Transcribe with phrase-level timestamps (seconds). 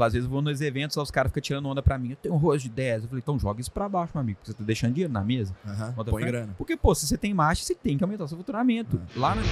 [0.00, 2.10] Às vezes eu vou nos eventos, os caras ficam tirando onda pra mim.
[2.10, 3.02] Eu tenho um rosto de 10.
[3.02, 4.38] Eu falei, então joga isso pra baixo, meu amigo.
[4.38, 5.52] Porque você tá deixando dinheiro na mesa.
[6.08, 6.54] Põe grana.
[6.56, 9.00] Porque, pô, se você tem marcha, você tem que aumentar o seu faturamento.
[9.16, 9.42] Lá na...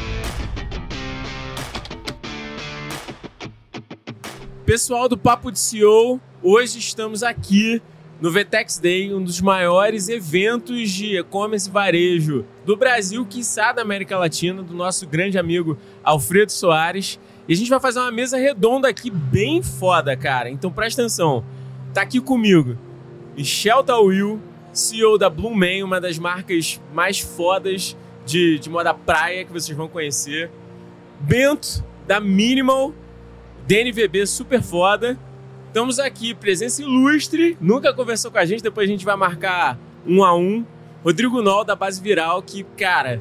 [4.64, 7.82] Pessoal do Papo de CEO, hoje estamos aqui
[8.20, 14.16] no Vetex Day, um dos maiores eventos de e-commerce varejo do Brasil, quiçá da América
[14.16, 17.18] Latina, do nosso grande amigo Alfredo Soares.
[17.48, 20.50] E a gente vai fazer uma mesa redonda aqui bem foda, cara.
[20.50, 21.44] Então presta atenção.
[21.94, 22.76] Tá aqui comigo
[23.36, 24.40] Michel Tawil,
[24.72, 29.76] CEO da Blue Man, uma das marcas mais fodas de, de moda praia que vocês
[29.76, 30.50] vão conhecer.
[31.20, 32.94] Bento, da Minimal,
[33.66, 35.18] DNVB super foda.
[35.68, 40.24] Estamos aqui, presença ilustre, nunca conversou com a gente, depois a gente vai marcar um
[40.24, 40.64] a um.
[41.04, 43.20] Rodrigo Nol, da Base Viral, que, cara,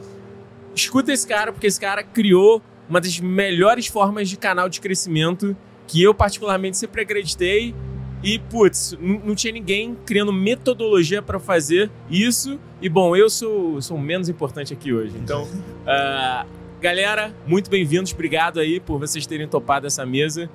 [0.73, 5.55] escuta esse cara, porque esse cara criou uma das melhores formas de canal de crescimento
[5.87, 7.75] que eu, particularmente, sempre acreditei.
[8.23, 12.59] E, putz, não tinha ninguém criando metodologia para fazer isso.
[12.81, 15.15] E, bom, eu sou, sou o menos importante aqui hoje.
[15.17, 15.47] Então,
[15.85, 16.45] ah,
[16.81, 18.13] galera, muito bem-vindos.
[18.13, 20.49] Obrigado aí por vocês terem topado essa mesa.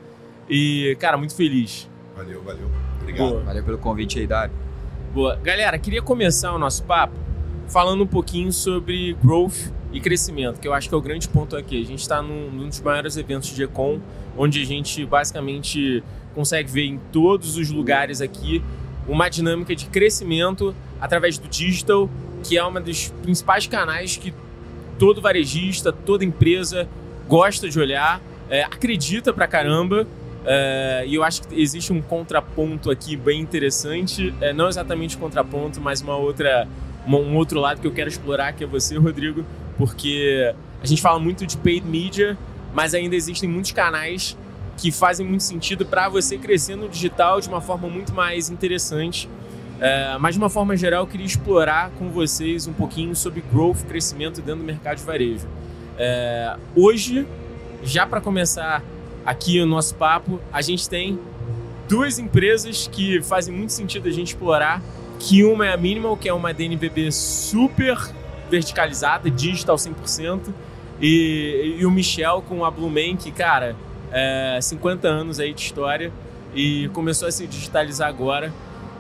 [0.48, 1.88] E, cara, muito feliz.
[2.16, 2.68] Valeu, valeu.
[3.00, 3.28] Obrigado.
[3.28, 3.40] Boa.
[3.44, 4.54] Valeu pelo convite aí, Dário.
[5.14, 5.36] Boa.
[5.36, 7.14] Galera, queria começar o nosso papo
[7.68, 11.56] falando um pouquinho sobre growth e crescimento, que eu acho que é o grande ponto
[11.56, 11.80] aqui.
[11.80, 14.00] A gente está num, num dos maiores eventos de Econ,
[14.36, 16.02] onde a gente basicamente
[16.34, 18.62] consegue ver em todos os lugares aqui
[19.08, 22.08] uma dinâmica de crescimento através do digital,
[22.44, 24.32] que é uma dos principais canais que
[24.98, 26.88] todo varejista, toda empresa
[27.28, 30.06] gosta de olhar, é, acredita pra caramba.
[30.44, 35.80] É, e eu acho que existe um contraponto aqui bem interessante, é, não exatamente contraponto,
[35.80, 36.66] mas uma outra,
[37.06, 39.44] um outro lado que eu quero explorar, que é você, Rodrigo,
[39.80, 42.36] porque a gente fala muito de paid media,
[42.74, 44.36] mas ainda existem muitos canais
[44.76, 49.26] que fazem muito sentido para você crescer no digital de uma forma muito mais interessante.
[49.80, 53.78] É, mas de uma forma geral, eu queria explorar com vocês um pouquinho sobre growth,
[53.88, 55.48] crescimento dentro do mercado de varejo.
[55.96, 57.26] É, hoje,
[57.82, 58.82] já para começar
[59.24, 61.18] aqui o nosso papo, a gente tem
[61.88, 64.82] duas empresas que fazem muito sentido a gente explorar,
[65.18, 67.96] que uma é a Minimal, que é uma DNVB super
[68.50, 70.52] verticalizada, digital 100%,
[71.00, 73.76] e, e o Michel com a Blue Man, que, cara,
[74.12, 76.12] é 50 anos aí de história
[76.54, 78.52] e começou a se digitalizar agora.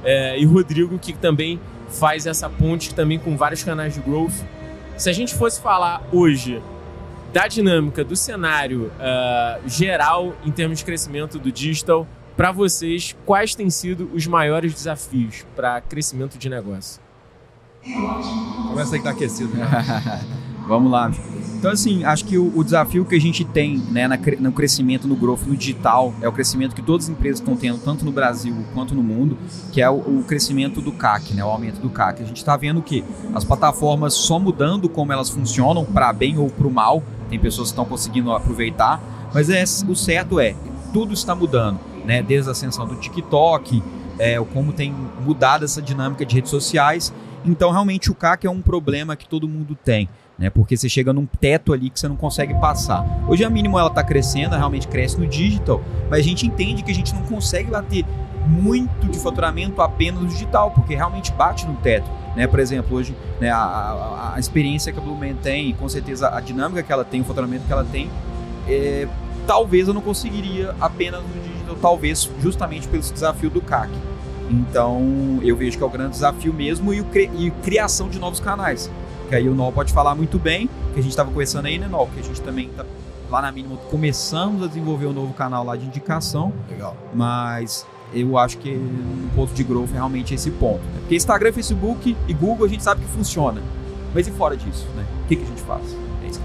[0.02, 4.44] É, e o Rodrigo, que também faz essa ponte também com vários canais de growth.
[4.96, 6.62] Se a gente fosse falar hoje
[7.32, 12.06] da dinâmica do cenário ah, geral em termos de crescimento do digital,
[12.36, 17.00] para vocês, quais têm sido os maiores desafios para crescimento de negócio?
[17.82, 19.56] Começa aí que tá aquecido.
[19.56, 19.66] Né?
[20.66, 21.10] Vamos lá.
[21.60, 25.06] Então, assim, acho que o, o desafio que a gente tem né, na no crescimento
[25.06, 28.10] no growth, no digital, é o crescimento que todas as empresas estão tendo, tanto no
[28.10, 29.36] Brasil quanto no mundo,
[29.70, 32.22] que é o, o crescimento do CAC, né, o aumento do CAC.
[32.22, 33.04] A gente está vendo que
[33.34, 37.68] as plataformas só mudando como elas funcionam, para bem ou para o mal, tem pessoas
[37.68, 39.02] que estão conseguindo aproveitar,
[39.34, 40.54] mas é, o certo é,
[40.94, 43.82] tudo está mudando, né, desde a ascensão do TikTok,
[44.18, 44.94] é, o como tem
[45.26, 47.12] mudado essa dinâmica de redes sociais.
[47.44, 50.08] Então, realmente, o CAC é um problema que todo mundo tem
[50.38, 50.48] né?
[50.48, 53.04] Porque você chega num teto ali que você não consegue passar.
[53.28, 56.90] Hoje a mínimo ela está crescendo, realmente cresce no digital, mas a gente entende que
[56.90, 58.06] a gente não consegue bater
[58.48, 62.08] muito de faturamento apenas no digital, porque realmente bate no teto.
[62.34, 62.46] Né?
[62.46, 66.34] Por exemplo, hoje né, a, a- a experiência que a Blue Man tem, com certeza
[66.34, 68.08] a dinâmica que ela tem, o faturamento que ela tem,
[68.66, 69.06] é,
[69.46, 73.90] talvez eu não conseguiria apenas no digital, talvez justamente pelo desafio do CAC.
[74.50, 78.18] Então eu vejo que é o grande desafio mesmo e, o cri- e criação de
[78.18, 78.90] novos canais
[79.28, 81.86] que aí o Nol pode falar muito bem, que a gente estava conversando aí, né,
[81.86, 82.08] Nol?
[82.12, 82.84] Que a gente também tá
[83.30, 86.96] lá na mínima começamos a desenvolver um novo canal lá de indicação, Legal.
[87.14, 90.80] mas eu acho que no ponto de growth é realmente esse ponto.
[90.80, 90.98] Né?
[90.98, 93.62] Porque Instagram, Facebook e Google a gente sabe que funciona.
[94.12, 95.06] Mas e fora disso, né?
[95.24, 95.96] O que, que a gente faz?
[96.24, 96.40] É isso.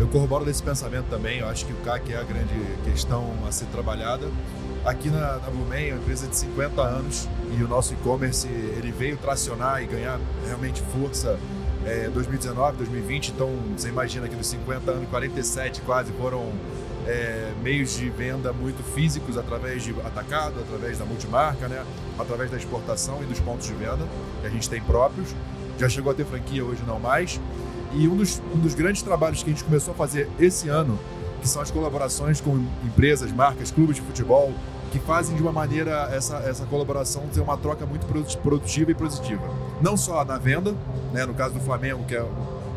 [0.00, 1.38] Eu corroboro desse pensamento também.
[1.38, 2.52] Eu acho que o CAC é a grande
[2.84, 4.26] questão a ser trabalhada.
[4.84, 7.28] Aqui na, na é uma empresa de 50 anos
[7.58, 11.38] e o nosso e-commerce ele veio tracionar e ganhar realmente força
[11.84, 13.28] é, 2019, 2020.
[13.28, 16.52] Então você imagina que dos 50 anos, 47 quase foram
[17.06, 21.84] é, meios de venda muito físicos através de atacado, através da multimarca, né?
[22.18, 24.06] através da exportação e dos pontos de venda
[24.40, 25.34] que a gente tem próprios.
[25.78, 27.40] Já chegou a ter franquia, hoje não mais.
[27.94, 30.98] E um dos, um dos grandes trabalhos que a gente começou a fazer esse ano,
[31.40, 34.52] que são as colaborações com empresas, marcas, clubes de futebol,
[34.90, 38.94] que fazem de uma maneira essa, essa colaboração ter uma troca muito produ- produtiva e
[38.94, 39.42] positiva.
[39.82, 40.74] Não só na venda,
[41.12, 42.24] né, no caso do Flamengo, que é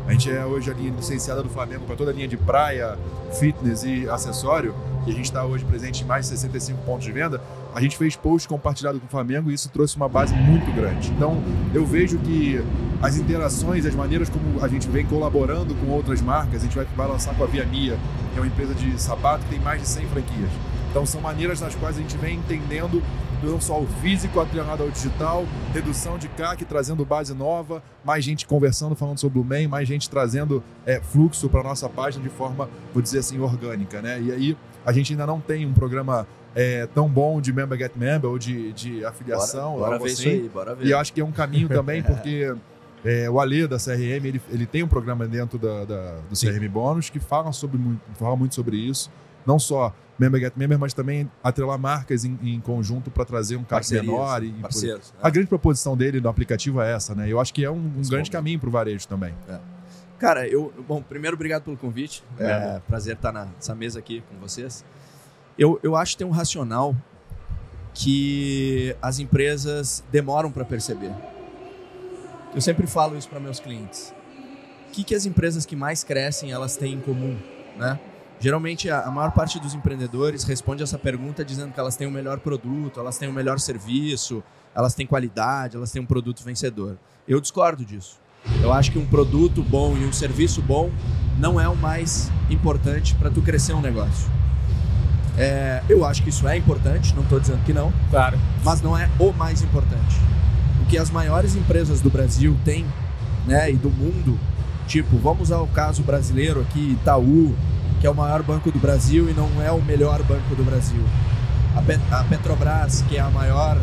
[0.06, 2.98] a gente é hoje a linha licenciada do Flamengo para toda a linha de praia,
[3.38, 4.74] fitness e acessório,
[5.06, 7.40] e a gente está hoje presente em mais de 65 pontos de venda,
[7.74, 11.10] A gente fez post compartilhado com o Flamengo e isso trouxe uma base muito grande.
[11.12, 11.42] Então,
[11.72, 12.62] eu vejo que
[13.00, 16.84] as interações, as maneiras como a gente vem colaborando com outras marcas, a gente vai,
[16.94, 17.96] vai lançar com a Via Mia,
[18.36, 20.50] é uma empresa de sapato que tem mais de 100 franquias.
[20.90, 23.02] Então, são maneiras nas quais a gente vem entendendo
[23.42, 28.46] não só o físico atrelado ao digital, redução de CAC, trazendo base nova, mais gente
[28.46, 32.68] conversando, falando sobre o MEI, mais gente trazendo é, fluxo para nossa página de forma,
[32.92, 34.00] vou dizer assim, orgânica.
[34.00, 34.20] Né?
[34.20, 37.92] E aí, a gente ainda não tem um programa é, tão bom de Member Get
[37.96, 39.72] Member ou de, de afiliação.
[39.72, 40.12] Bora, bora ver assim.
[40.12, 40.86] isso aí, bora ver.
[40.86, 42.54] E acho que é um caminho também, porque
[43.04, 46.68] é, o Ale da CRM, ele, ele tem um programa dentro da, da do CRM
[46.68, 47.80] Bônus que fala, sobre,
[48.14, 49.10] fala muito sobre isso.
[49.44, 53.64] Não só Member Get Member, mas também atrelar marcas em, em conjunto para trazer um
[53.64, 54.44] CAC menor.
[54.44, 55.18] E, parceiros, né?
[55.20, 57.28] A grande proposição dele no aplicativo é essa, né?
[57.28, 59.34] Eu acho que é um, um grande caminho para o varejo também.
[59.48, 59.58] É.
[60.18, 60.72] Cara, eu.
[60.86, 62.22] Bom, primeiro, obrigado pelo convite.
[62.38, 64.84] É, é prazer estar nessa mesa aqui com vocês.
[65.58, 66.94] Eu, eu acho que tem um racional
[67.92, 71.12] que as empresas demoram para perceber.
[72.54, 74.14] Eu sempre falo isso para meus clientes.
[74.88, 77.38] O que, que as empresas que mais crescem elas têm em comum,
[77.76, 77.98] né?
[78.38, 82.40] Geralmente a, maior parte dos empreendedores responde essa pergunta dizendo que elas têm o melhor
[82.40, 84.42] produto, elas têm o melhor serviço,
[84.74, 86.98] elas têm qualidade, elas têm um produto vencedor.
[87.26, 88.20] Eu discordo disso.
[88.60, 90.90] Eu acho que um produto bom e um serviço bom
[91.38, 94.28] não é o mais importante para tu crescer um negócio.
[95.38, 97.92] É, eu acho que isso é importante, não estou dizendo que não.
[98.10, 98.38] Claro.
[98.64, 100.16] Mas não é o mais importante.
[100.92, 102.84] O que as maiores empresas do Brasil têm,
[103.46, 104.38] né, e do mundo,
[104.86, 107.56] tipo, vamos ao caso brasileiro aqui, Itaú,
[107.98, 111.02] que é o maior banco do Brasil e não é o melhor banco do Brasil.
[111.74, 113.80] A, Pet a Petrobras, que é a maior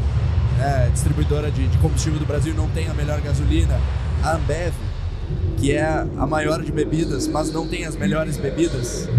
[0.61, 3.81] é, distribuidora de, de combustível do Brasil, não tem a melhor gasolina.
[4.23, 4.75] A Ambev,
[5.57, 9.09] que é a maior de bebidas, mas não tem as melhores bebidas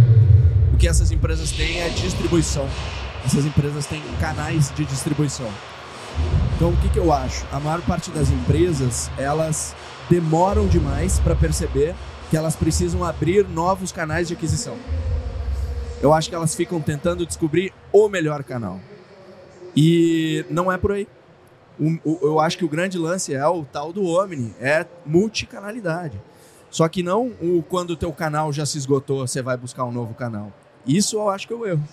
[0.78, 2.68] que essas empresas têm é distribuição.
[3.24, 5.50] Essas empresas têm canais de distribuição.
[6.60, 7.46] Então, o que, que eu acho?
[7.50, 9.74] A maior parte das empresas, elas
[10.10, 11.94] demoram demais para perceber
[12.28, 14.76] que elas precisam abrir novos canais de aquisição.
[16.02, 18.78] Eu acho que elas ficam tentando descobrir o melhor canal.
[19.74, 21.08] E não é por aí.
[22.04, 26.20] eu acho que o grande lance é o tal do Omni, é multicanalidade.
[26.70, 29.92] Só que não o quando o teu canal já se esgotou, você vai buscar um
[29.92, 30.52] novo canal.
[30.86, 31.88] Isso eu acho que é o erro.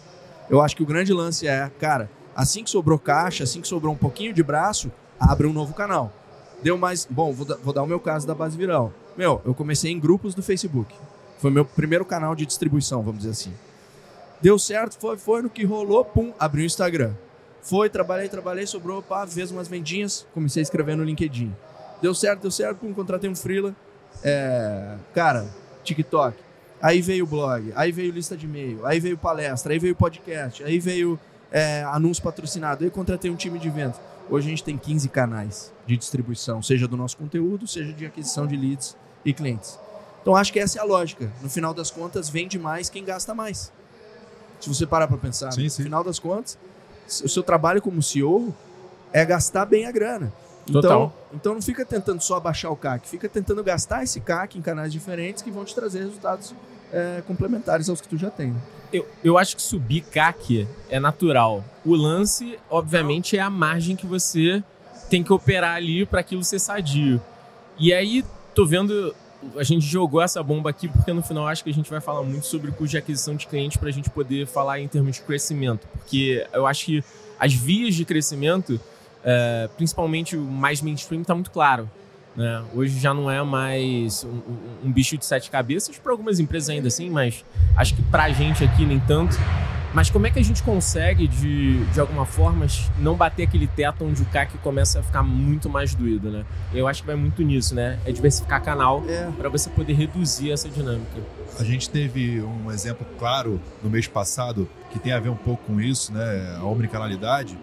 [0.50, 3.92] Eu acho que o grande lance é, cara, assim que sobrou caixa, assim que sobrou
[3.92, 6.14] um pouquinho de braço, abre um novo canal.
[6.62, 7.08] Deu mais.
[7.10, 8.94] Bom, vou, vou dar o meu caso da base viral.
[9.18, 10.94] Meu, eu comecei em grupos do Facebook.
[11.40, 13.54] Foi meu primeiro canal de distribuição, vamos dizer assim.
[14.40, 17.14] Deu certo, foi, foi no que rolou, pum, abri o Instagram.
[17.64, 21.54] Foi, trabalhei, trabalhei, sobrou, pá, fez umas vendinhas, comecei a escrever no LinkedIn.
[22.02, 23.76] Deu certo, deu certo, pum, contratei um freela.
[24.24, 25.48] É, cara,
[25.84, 26.38] TikTok.
[26.80, 30.64] Aí veio o blog, aí veio lista de e-mail, aí veio palestra, aí veio podcast,
[30.64, 31.20] aí veio
[31.52, 34.00] é, anúncio patrocinado, aí contratei um time de vendas.
[34.30, 38.46] Hoje a gente tem 15 canais de distribuição, seja do nosso conteúdo, seja de aquisição
[38.46, 39.80] de leads e clientes.
[40.22, 41.32] Então acho que essa é a lógica.
[41.42, 43.72] No final das contas, vende mais quem gasta mais.
[44.60, 45.82] Se você parar para pensar, sim, sim.
[45.82, 46.58] no final das contas,
[47.24, 48.54] o seu trabalho como CEO
[49.14, 50.34] é gastar bem a grana.
[50.70, 54.62] Então, então não fica tentando só baixar o CAC, fica tentando gastar esse CAC em
[54.62, 56.54] canais diferentes que vão te trazer resultados
[56.92, 58.54] é, complementares aos que tu já tem.
[58.92, 61.64] Eu, eu acho que subir CAC é natural.
[61.86, 64.64] O lance, obviamente, é a margem que você
[65.10, 67.22] tem que operar ali para aquilo ser sadio.
[67.78, 68.24] E aí,
[68.56, 69.16] tô vendo.
[69.56, 72.24] A gente jogou essa bomba aqui porque no final acho que a gente vai falar
[72.24, 75.22] muito sobre custo de aquisição de clientes para a gente poder falar em termos de
[75.22, 75.88] crescimento.
[75.94, 77.04] Porque eu acho que
[77.40, 78.80] as vias de crescimento
[79.30, 81.90] é, principalmente o mais mainstream, está muito claro.
[82.38, 82.64] Né?
[82.72, 86.88] Hoje já não é mais um, um, bicho de sete cabeças, para algumas empresas ainda
[86.88, 87.44] assim, mas
[87.76, 89.36] acho que para a gente aqui nem tanto.
[89.92, 92.68] Mas como é que a gente consegue, de, de alguma forma,
[93.00, 96.46] não bater aquele teto onde o CAC começa a ficar muito mais doído, né?
[96.72, 97.98] Eu acho que vai muito nisso, né?
[98.06, 99.28] É diversificar canal é.
[99.36, 101.20] para você poder reduzir essa dinâmica.
[101.58, 105.64] A gente teve um exemplo claro no mês passado que tem a ver um pouco
[105.66, 106.58] com isso, né?
[106.60, 107.58] A omnicanalidade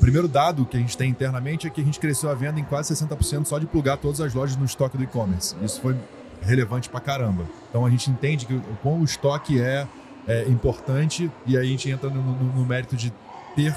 [0.00, 2.64] primeiro dado que a gente tem internamente é que a gente cresceu a venda em
[2.64, 5.54] quase 60% só de plugar todas as lojas no estoque do e-commerce.
[5.62, 5.94] Isso foi
[6.40, 7.44] relevante pra caramba.
[7.68, 9.86] Então a gente entende que o quão o estoque é,
[10.26, 13.12] é importante e aí a gente entra no, no, no mérito de
[13.54, 13.74] ter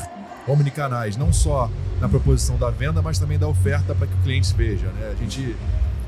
[0.47, 4.53] omnicanais, não só na proposição da venda, mas também da oferta para que o cliente
[4.53, 4.87] veja.
[4.87, 5.13] Né?
[5.13, 5.55] A gente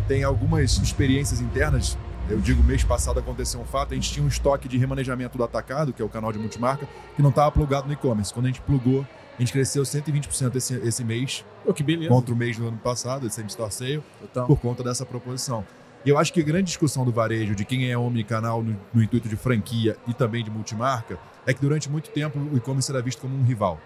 [0.08, 1.98] tem algumas experiências internas.
[2.30, 5.44] Eu digo, mês passado aconteceu um fato, a gente tinha um estoque de remanejamento do
[5.44, 8.34] atacado, que é o canal de multimarca, que não estava plugado no e-commerce.
[8.34, 9.06] Quando a gente plugou
[9.38, 11.44] a gente cresceu 120% esse, esse mês.
[11.66, 12.10] Oh, que beleza.
[12.10, 14.04] Contra o mês do ano passado, esse store sale,
[14.48, 15.66] por conta dessa proposição.
[16.06, 19.04] E eu acho que a grande discussão do varejo, de quem é omnicanal no, no
[19.04, 23.02] intuito de franquia e também de multimarca, é que durante muito tempo o e-commerce era
[23.02, 23.80] visto como um rival.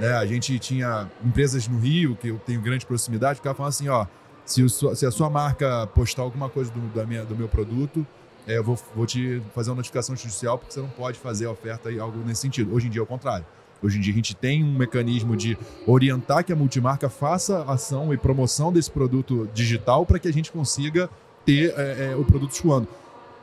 [0.00, 0.12] Né?
[0.12, 3.88] A gente tinha empresas no Rio, que eu tenho grande proximidade, que ficavam falando assim,
[3.88, 4.06] ó,
[4.44, 8.06] se, o, se, a sua marca postar alguma coisa do, da minha, do meu produto,
[8.46, 11.50] é, eu vou, vou, te fazer uma notificação judicial porque você não pode fazer a
[11.50, 12.74] oferta e algo nesse sentido.
[12.74, 13.44] Hoje em dia é o contrário.
[13.82, 15.56] Hoje em dia a gente tem um mecanismo de
[15.86, 20.50] orientar que a multimarca faça ação e promoção desse produto digital para que a gente
[20.50, 21.10] consiga
[21.44, 22.88] ter é, é, o produto escoando.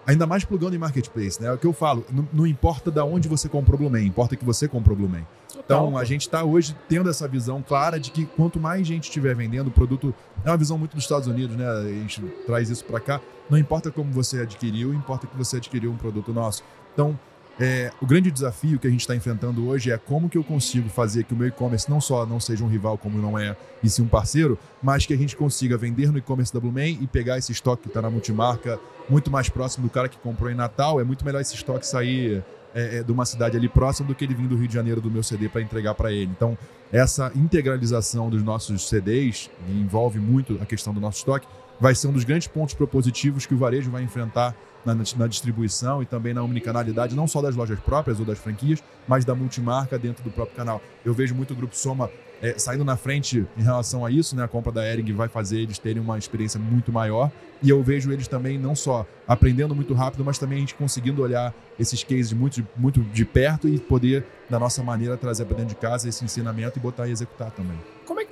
[0.06, 1.48] Ainda mais plugando em marketplace, né?
[1.48, 4.36] É o que eu falo, não, não importa de onde você comprou o Blumen, importa
[4.36, 5.26] que você comprou o Blumen.
[5.58, 9.34] Então, a gente está hoje tendo essa visão clara de que quanto mais gente estiver
[9.34, 10.14] vendendo, o produto.
[10.44, 11.66] É uma visão muito dos Estados Unidos, né?
[11.66, 13.22] A gente traz isso para cá.
[13.50, 16.64] Não importa como você adquiriu, importa que você adquiriu um produto nosso.
[16.94, 17.18] Então,
[17.60, 20.90] é, o grande desafio que a gente está enfrentando hoje é como que eu consigo
[20.90, 23.90] fazer que o meu e-commerce não só não seja um rival como não é, e
[23.90, 27.38] sim um parceiro, mas que a gente consiga vender no e-commerce da Blumen e pegar
[27.38, 31.00] esse estoque que está na multimarca muito mais próximo do cara que comprou em Natal.
[31.00, 32.44] É muito melhor esse estoque sair
[32.74, 35.00] é, é, de uma cidade ali próxima do que ele vir do Rio de Janeiro
[35.00, 36.32] do meu CD para entregar para ele.
[36.36, 36.58] Então,
[36.92, 41.48] essa integralização dos nossos CDs, envolve muito a questão do nosso estoque,
[41.80, 46.02] vai ser um dos grandes pontos propositivos que o varejo vai enfrentar na, na, distribuição
[46.02, 49.98] e também na omnicanalidade, não só das lojas próprias ou das franquias, mas da multimarca
[49.98, 50.82] dentro do próprio canal.
[51.06, 52.10] Eu vejo muito o Grupo Soma
[52.42, 54.44] é, saindo na frente em relação a isso, né?
[54.44, 57.32] A compra da Ering vai fazer eles terem uma experiência muito maior.
[57.62, 61.22] E eu vejo eles também não só aprendendo muito rápido, mas também a gente conseguindo
[61.22, 65.74] olhar esses cases muito, muito de perto e poder, da nossa maneira, trazer para dentro
[65.74, 67.78] de casa esse ensinamento e botar e executar também.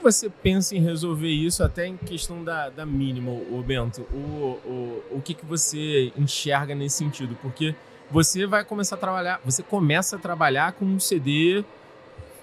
[0.01, 4.01] Que você pensa em resolver isso, até em questão da, da mínima, o Bento?
[4.11, 7.37] O, o, o que, que você enxerga nesse sentido?
[7.39, 7.75] Porque
[8.09, 11.63] você vai começar a trabalhar, você começa a trabalhar com um CD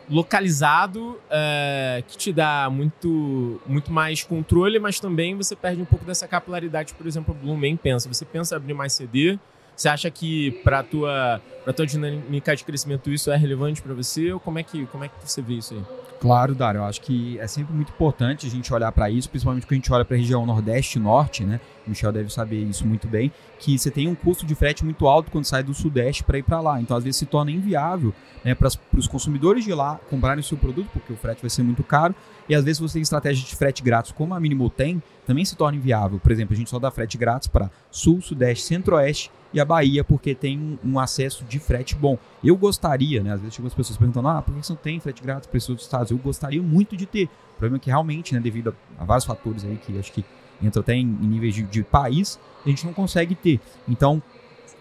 [0.08, 6.04] localizado é, que te dá muito, muito mais controle, mas também você perde um pouco
[6.04, 6.94] dessa capilaridade.
[6.94, 8.06] Por exemplo, o Blumen pensa.
[8.06, 9.36] Você pensa abrir mais CD?
[9.78, 14.32] Você acha que para tua para tua dinâmica de crescimento isso é relevante para você
[14.32, 15.82] ou como é que como é que você vê isso aí?
[16.20, 19.64] Claro, Dário, eu acho que é sempre muito importante a gente olhar para isso, principalmente
[19.64, 21.60] quando a gente olha para a região Nordeste e Norte, né?
[21.86, 23.30] O Michel deve saber isso muito bem,
[23.60, 26.42] que você tem um custo de frete muito alto quando sai do Sudeste para ir
[26.42, 26.80] para lá.
[26.80, 28.12] Então, às vezes, se torna inviável
[28.44, 31.62] né, para os consumidores de lá comprarem o seu produto, porque o frete vai ser
[31.62, 32.16] muito caro.
[32.48, 35.54] E às vezes você tem estratégia de frete grátis, como a Minimal tem, também se
[35.54, 36.18] torna inviável.
[36.18, 40.04] Por exemplo, a gente só dá frete grátis para Sul, Sudeste, Centro-Oeste e a Bahia,
[40.04, 42.18] porque tem um acesso de frete bom.
[42.44, 43.32] Eu gostaria, né?
[43.32, 45.56] Às vezes chegam as pessoas perguntando, ah, por que você não tem frete grátis para
[45.56, 46.10] esses outros estados?
[46.10, 47.24] Eu gostaria muito de ter.
[47.24, 50.24] O problema é que realmente, né, devido a, a vários fatores aí que acho que
[50.62, 53.60] entra até em, em níveis de, de país, a gente não consegue ter.
[53.88, 54.22] Então,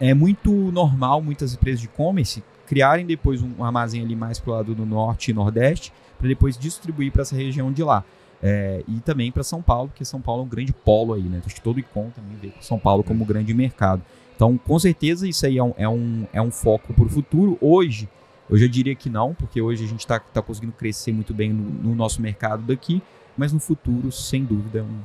[0.00, 4.74] é muito normal muitas empresas de e-commerce criarem depois um armazém ali mais pro lado
[4.74, 8.04] do norte e nordeste, para depois distribuir para essa região de lá.
[8.40, 11.40] É, e também para São Paulo, porque São Paulo é um grande polo aí, né?
[11.44, 14.02] Acho que todo icon também vê São Paulo como grande mercado.
[14.38, 17.58] Então, com certeza, isso aí é um, é um, é um foco para o futuro.
[17.60, 18.08] Hoje,
[18.48, 21.52] eu já diria que não, porque hoje a gente está tá conseguindo crescer muito bem
[21.52, 23.02] no, no, nosso mercado daqui,
[23.36, 25.00] mas no futuro, sem dúvida, é um,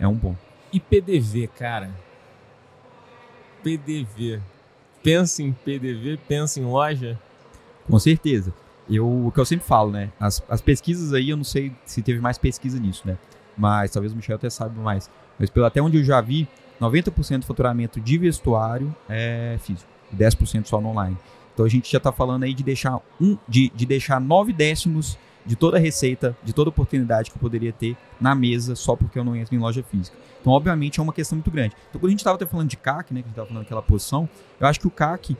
[0.00, 0.34] é um bom.
[0.72, 1.90] E PDV, cara?
[3.62, 4.40] PDV.
[5.02, 7.18] Pensa em PDV, pensa em loja?
[7.86, 8.54] Com certeza.
[8.88, 10.10] Eu, o que eu sempre falo, né?
[10.18, 13.18] As, as pesquisas aí, eu não sei se teve mais pesquisa nisso, né?
[13.54, 15.10] Mas talvez o Michel até saiba mais.
[15.38, 16.48] Mas pelo até onde eu já vi,
[16.80, 21.16] 90% do faturamento de vestuário é físico, 10% só no online.
[21.54, 25.18] Então a gente já está falando aí de deixar um, de, de deixar nove décimos
[25.44, 28.94] de toda a receita, de toda a oportunidade que eu poderia ter na mesa só
[28.94, 30.16] porque eu não entro em loja física.
[30.40, 31.74] Então, obviamente, é uma questão muito grande.
[31.88, 33.82] Então, quando a gente estava falando de CAC, né, que a gente estava falando daquela
[33.82, 34.28] posição,
[34.60, 35.36] eu acho que o CAC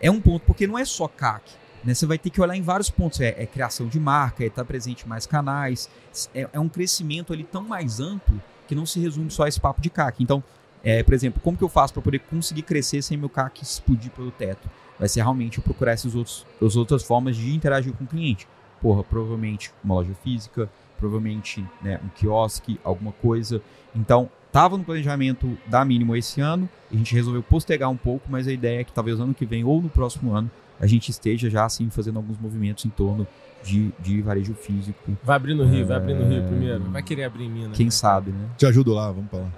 [0.00, 1.52] é um ponto, porque não é só CAC.
[1.84, 1.92] Né?
[1.92, 3.20] Você vai ter que olhar em vários pontos.
[3.20, 5.88] É, é criação de marca, é estar presente em mais canais.
[6.34, 9.60] É, é, um crescimento ali tão mais amplo que não se resume só a esse
[9.60, 10.22] papo de CAC.
[10.22, 10.42] Então,
[10.84, 14.10] é, por exemplo, como que eu faço para poder conseguir crescer sem meu CAC explodir
[14.10, 14.68] pelo teto?
[14.98, 18.46] Vai ser realmente eu procurar essas outros, as outras formas de interagir com o cliente.
[18.80, 23.62] Porra, provavelmente uma loja física, provavelmente né, um quiosque, alguma coisa.
[23.96, 28.46] Então, estava no planejamento da mínimo esse ano, a gente resolveu postergar um pouco, mas
[28.46, 31.48] a ideia é que talvez ano que vem ou no próximo ano a gente esteja
[31.48, 33.26] já assim fazendo alguns movimentos em torno
[33.62, 35.16] de, de varejo físico.
[35.22, 35.84] Vai abrir no Rio, é...
[35.84, 36.84] vai abrir no Rio primeiro.
[36.90, 37.76] Vai querer abrir em Minas.
[37.76, 37.90] Quem né?
[37.90, 38.50] sabe, né?
[38.58, 39.50] Te ajudo lá, vamos para lá.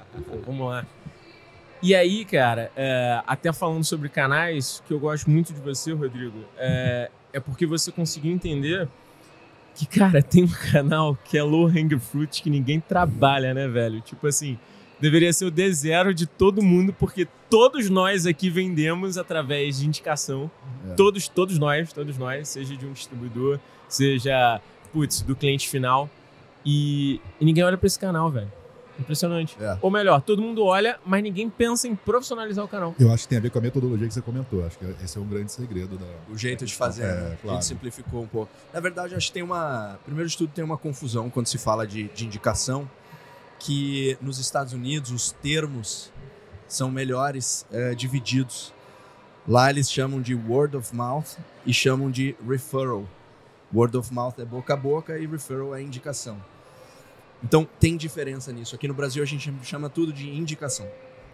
[0.46, 0.86] vamos lá.
[1.82, 6.44] E aí, cara, é, até falando sobre canais, que eu gosto muito de você, Rodrigo,
[6.56, 8.88] é, é porque você conseguiu entender
[9.74, 14.00] que, cara, tem um canal que é low hang fruit que ninguém trabalha, né, velho?
[14.00, 14.58] Tipo assim,
[14.98, 20.50] deveria ser o D0 de todo mundo, porque todos nós aqui vendemos através de indicação.
[20.90, 20.94] É.
[20.94, 24.60] Todos, todos nós, todos nós, seja de um distribuidor, seja,
[24.92, 26.08] putz, do cliente final.
[26.64, 28.50] E, e ninguém olha para esse canal, velho.
[28.98, 29.56] Impressionante.
[29.60, 29.76] É.
[29.82, 32.94] Ou melhor, todo mundo olha, mas ninguém pensa em profissionalizar o canal.
[32.98, 34.64] Eu acho que tem a ver com a metodologia que você comentou.
[34.64, 36.06] Acho que esse é um grande segredo da.
[36.30, 37.32] O jeito de fazer, É, né?
[37.32, 37.56] A claro.
[37.56, 38.50] gente simplificou um pouco.
[38.72, 39.98] Na verdade, acho que tem uma.
[40.04, 42.88] Primeiro de tudo, tem uma confusão quando se fala de, de indicação,
[43.58, 46.10] que nos Estados Unidos os termos
[46.68, 48.72] são melhores eh, divididos.
[49.46, 53.04] Lá eles chamam de word of mouth e chamam de referral.
[53.72, 56.36] Word of mouth é boca a boca e referral é indicação.
[57.42, 58.74] Então tem diferença nisso.
[58.74, 60.88] Aqui no Brasil a gente chama tudo de indicação.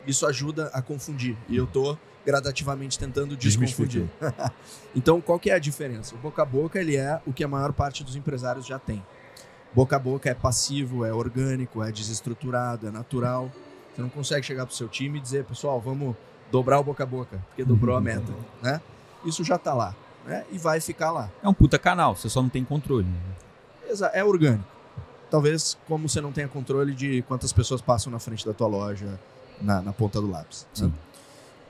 [0.07, 1.37] Isso ajuda a confundir.
[1.49, 4.09] E eu tô gradativamente tentando desconfundir.
[4.95, 6.15] então qual que é a diferença?
[6.15, 9.05] O boca a boca ele é o que a maior parte dos empresários já tem.
[9.75, 13.51] Boca a boca é passivo, é orgânico, é desestruturado, é natural.
[13.95, 16.15] Você não consegue chegar pro seu time e dizer, pessoal, vamos
[16.51, 18.33] dobrar o boca a boca, porque dobrou a meta,
[18.63, 18.81] né?
[19.25, 19.95] Isso já tá lá,
[20.27, 20.45] né?
[20.51, 21.31] E vai ficar lá.
[21.43, 23.07] É um puta canal, você só não tem controle.
[23.07, 24.11] né?
[24.13, 24.72] É orgânico.
[25.33, 29.19] Talvez como você não tenha controle de quantas pessoas passam na frente da tua loja
[29.63, 30.67] na, na ponta do lápis.
[30.73, 30.89] né?
[30.89, 30.95] Sim.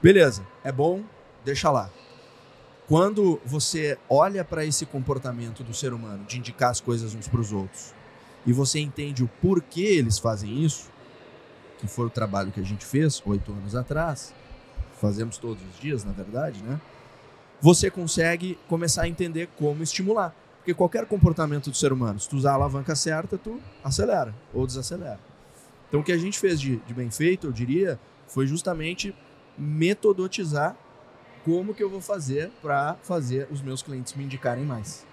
[0.03, 1.05] Beleza, é bom,
[1.45, 1.89] deixa lá.
[2.89, 7.41] Quando você olha para esse comportamento do ser humano de indicar as coisas uns para
[7.41, 7.95] os outros
[8.45, 10.91] e você entende o porquê eles fazem isso,
[11.79, 14.35] que foi o trabalho que a gente fez oito anos atrás,
[15.01, 16.81] fazemos todos os dias, na verdade, né?
[17.61, 20.35] Você consegue começar a entender como estimular.
[20.63, 24.65] Porque qualquer comportamento do ser humano, se tu usar a alavanca certa, tu acelera ou
[24.65, 25.19] desacelera.
[25.89, 29.13] Então o que a gente fez de, de bem feito, eu diria, foi justamente
[29.59, 30.77] metodotizar
[31.45, 35.05] como que eu vou fazer para fazer os meus clientes me indicarem mais.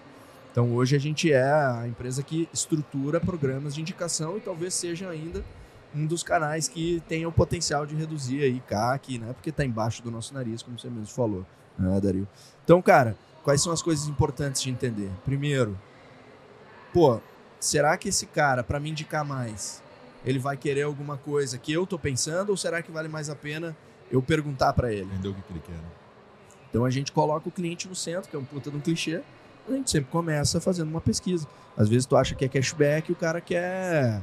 [0.51, 5.09] Então hoje a gente é a empresa que estrutura programas de indicação e talvez seja
[5.09, 5.43] ainda
[5.95, 9.33] um dos canais que tenha o potencial de reduzir aí CAC, né?
[9.33, 11.43] Porque tá embaixo do nosso nariz, como você mesmo falou,
[11.75, 12.27] né, Dario?
[12.63, 13.17] Então, cara,
[13.49, 15.09] quais são as coisas importantes de entender?
[15.25, 15.75] Primeiro,
[16.93, 17.19] pô,
[17.59, 19.81] será que esse cara, para me indicar mais,
[20.23, 23.35] ele vai querer alguma coisa que eu tô pensando ou será que vale mais a
[23.35, 23.75] pena
[24.11, 25.05] eu perguntar para ele?
[25.13, 25.73] Entendeu o que ele quer.
[25.73, 25.89] né?
[26.69, 29.23] Então a gente coloca o cliente no centro, que é um puta de um clichê.
[29.67, 31.47] A gente sempre começa fazendo uma pesquisa.
[31.75, 34.21] Às vezes tu acha que é cashback e o cara quer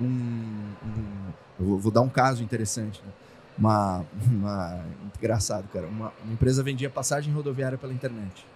[0.00, 0.06] um.
[0.06, 3.02] um- eu vou, vou dar um caso interessante.
[3.04, 3.12] né?
[3.58, 4.84] Uma, uma.
[5.20, 5.86] Engraçado, cara.
[5.86, 8.46] Uma, uma empresa vendia passagem rodoviária pela internet.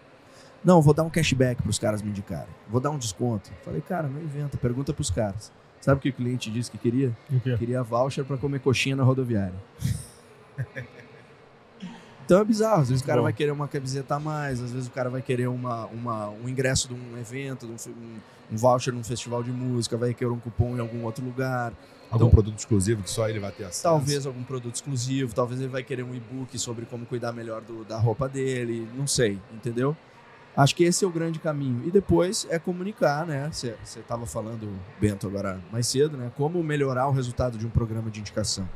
[0.64, 2.48] Não, vou dar um cashback para os caras me indicarem.
[2.68, 3.50] Vou dar um desconto.
[3.64, 5.52] Falei, cara, não inventa, pergunta para os caras.
[5.80, 7.16] Sabe o que o cliente disse que queria?
[7.58, 9.54] Queria voucher para comer coxinha na rodoviária.
[12.24, 12.82] Então é bizarro.
[12.82, 13.24] Às vezes o cara bom.
[13.24, 16.46] vai querer uma camiseta a mais, às vezes o cara vai querer uma, uma, um
[16.46, 18.18] ingresso de um evento, de um, um,
[18.52, 21.72] um voucher num festival de música, vai querer um cupom em algum outro lugar.
[22.10, 23.82] Algum Então- produto exclusivo que só ele vai ter acesso.
[23.82, 27.82] Talvez algum produto exclusivo, talvez ele vai querer um e-book sobre como cuidar melhor do-
[27.84, 29.96] da roupa dele, não sei, entendeu?
[30.58, 31.86] Acho que esse é o grande caminho.
[31.86, 33.48] E depois é comunicar, né?
[33.52, 34.68] Você estava falando,
[35.00, 36.32] Bento, agora mais cedo, né?
[36.36, 38.68] Como melhorar o resultado de um programa de indicação.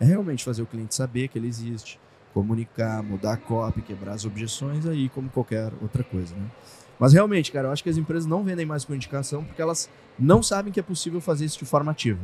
[0.00, 2.00] É realmente fazer o cliente saber que ele existe,
[2.32, 6.50] comunicar, mudar a copy, quebrar as objeções aí, como qualquer outra coisa, né?
[6.98, 9.90] Mas realmente, cara, eu acho que as empresas não vendem mais com indicação porque elas
[10.18, 12.20] não sabem que é possível fazer isso de forma ativa.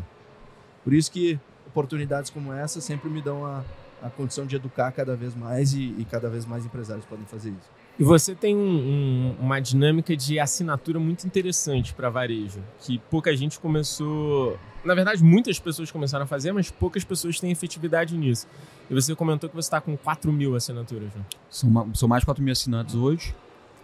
[0.82, 3.62] Por isso que oportunidades como essa sempre me dão a,
[4.02, 7.50] a condição de educar cada vez mais e, e cada vez mais empresários podem fazer
[7.50, 7.81] isso.
[7.98, 13.36] E você tem um- um- uma dinâmica de assinatura muito interessante para varejo, que pouca
[13.36, 14.58] gente começou.
[14.84, 18.48] Na verdade, muitas pessoas começaram a fazer, mas poucas pessoas têm efetividade nisso.
[18.90, 21.12] E você comentou que você está com 4 mil assinaturas.
[21.14, 21.22] Né?
[21.50, 23.34] São, são mais de 4 mil assinantes hoje,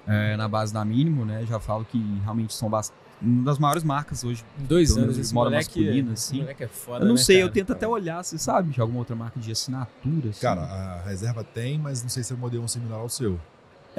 [0.06, 1.44] é, na base da Mínimo, né?
[1.46, 4.42] Já falo que realmente são bast- uma das maiores marcas hoje.
[4.58, 6.40] Em dois anos, esse moda moleque, masculina, esse assim.
[6.40, 7.52] moleque é foda, eu não né, sei, eu cara?
[7.52, 10.30] tento até olhar, você sabe, de alguma outra marca de assinatura.
[10.30, 10.40] assim.
[10.40, 13.38] Cara, a reserva tem, mas não sei se é um modelo similar ao seu.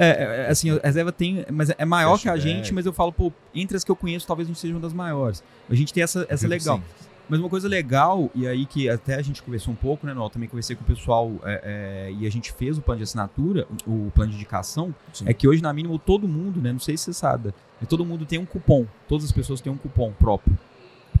[0.00, 2.92] É, é, é, assim, a reserva tem, mas é maior que a gente, mas eu
[2.92, 5.44] falo, pô, entre as que eu conheço, talvez gente seja uma das maiores.
[5.68, 6.78] A gente tem essa, essa legal.
[6.78, 6.82] sim.
[7.28, 10.30] Mas uma coisa legal, e aí que até a gente conversou um pouco, né, Noel?
[10.30, 13.68] Também conversei com o pessoal é, é, e a gente fez o plano de assinatura,
[13.86, 15.26] o, plano de indicação, Sim.
[15.28, 16.72] é que hoje, na mínimo, todo mundo, né?
[16.72, 17.54] Não sei se você sabe,
[17.88, 18.86] todo mundo tem um cupom.
[19.06, 20.58] Todas as pessoas têm um cupom próprio.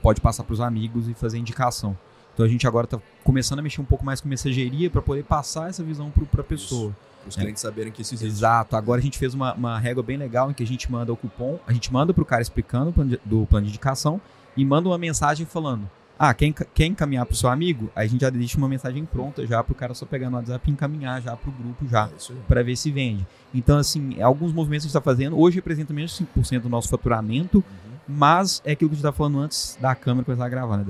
[0.02, 1.96] Pode passar para os amigos e fazer indicação.
[2.34, 5.22] Então a gente agora está começando a mexer um pouco mais com mensageria para poder
[5.22, 6.96] passar essa visão para a pessoa.
[7.20, 8.32] Para os clientes saberem que isso existe.
[8.32, 8.74] Exato.
[8.76, 11.16] Agora a gente fez uma, uma régua bem legal em que a gente manda o
[11.16, 14.20] cupom, a gente manda pro cara explicando o plano de- do plano de indicação
[14.56, 17.90] e manda uma mensagem falando: Ah, quer, enca- quer encaminhar pro seu amigo?
[17.96, 20.68] Aí a gente já deixa uma mensagem pronta já pro cara só pegar no WhatsApp
[20.68, 22.08] e encaminhar já pro grupo já.
[22.08, 22.34] É.
[22.48, 23.26] Para ver se vende.
[23.54, 25.38] Então, assim, é alguns movimentos que a gente está fazendo.
[25.38, 27.64] Hoje representa menos de 5% do nosso faturamento,
[28.06, 30.86] mas é aquilo que a gente estava falando antes da câmera começar a gravar, né?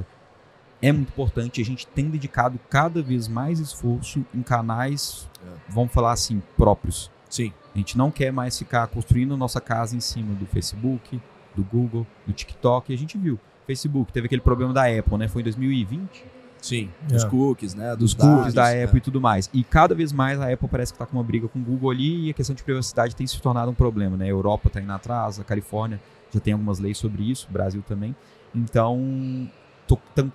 [0.82, 1.60] É muito importante.
[1.60, 5.29] A gente tem dedicado cada vez mais esforço em canais, É.
[5.68, 7.11] vamos falar assim, próprios.
[7.29, 7.53] Sim.
[7.74, 11.20] A gente não quer mais ficar construindo nossa casa em cima do Facebook,
[11.55, 13.38] do Google, do TikTok, e a gente viu.
[13.66, 15.29] Facebook, teve aquele problema da Apple, né?
[15.29, 16.24] Foi em 2020.
[16.61, 17.12] Sim, É.
[17.14, 17.94] dos cookies, né?
[17.96, 18.85] Dos dados, cookies da né?
[18.85, 19.48] Apple e tudo mais.
[19.55, 21.90] E cada vez mais a Apple parece que está com uma briga com o Google
[21.90, 24.26] ali e a questão de privacidade tem se tornado um problema, né?
[24.26, 26.00] A Europa está indo atrás, a Califórnia
[26.35, 28.14] já tem algumas leis sobre isso, o Brasil também.
[28.55, 29.48] Então,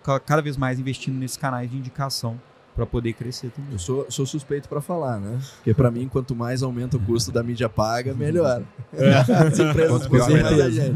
[0.03, 2.39] ca- cada vez mais investindo nesses canais de indicação
[2.75, 3.71] para poder crescer também.
[3.71, 5.39] Eu sou, sou suspeito pra falar, né?
[5.55, 8.63] Porque pra mim, quanto mais aumenta o custo da mídia paga, melhor.
[8.93, 10.67] As empresas Quanto pior, consomem melhor.
[10.67, 10.95] a gente.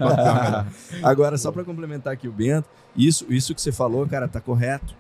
[1.01, 4.93] Agora, só pra complementar aqui o Bento, isso, isso que você falou, cara, tá correto.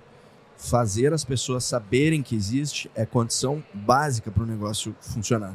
[0.57, 5.53] Fazer as pessoas saberem que existe é condição básica para o negócio funcionar.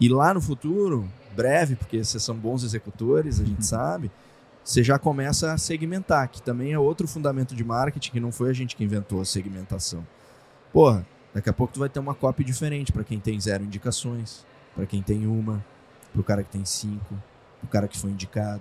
[0.00, 4.10] E lá no futuro, breve, porque vocês são bons executores, a gente sabe,
[4.68, 8.50] você já começa a segmentar, que também é outro fundamento de marketing que não foi
[8.50, 10.06] a gente que inventou a segmentação.
[10.70, 14.44] Porra, daqui a pouco tu vai ter uma copy diferente para quem tem zero indicações,
[14.76, 15.64] para quem tem uma,
[16.12, 17.14] pro cara que tem cinco,
[17.60, 18.60] pro cara que foi indicado.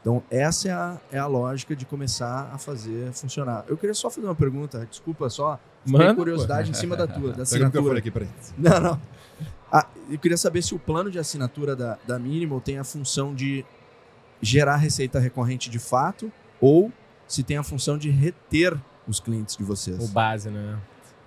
[0.00, 3.64] Então, essa é a, é a lógica de começar a fazer funcionar.
[3.66, 7.38] Eu queria só fazer uma pergunta, desculpa só, Manda, curiosidade em cima da tua, da
[7.38, 7.98] o assinatura.
[7.98, 8.28] aqui, peraí.
[8.56, 9.02] Não, não.
[9.72, 13.34] Ah, eu queria saber se o plano de assinatura da, da Minimal tem a função
[13.34, 13.64] de
[14.44, 16.30] gerar receita recorrente de fato
[16.60, 16.92] ou
[17.26, 18.78] se tem a função de reter
[19.08, 20.02] os clientes de vocês.
[20.02, 20.78] O base, né?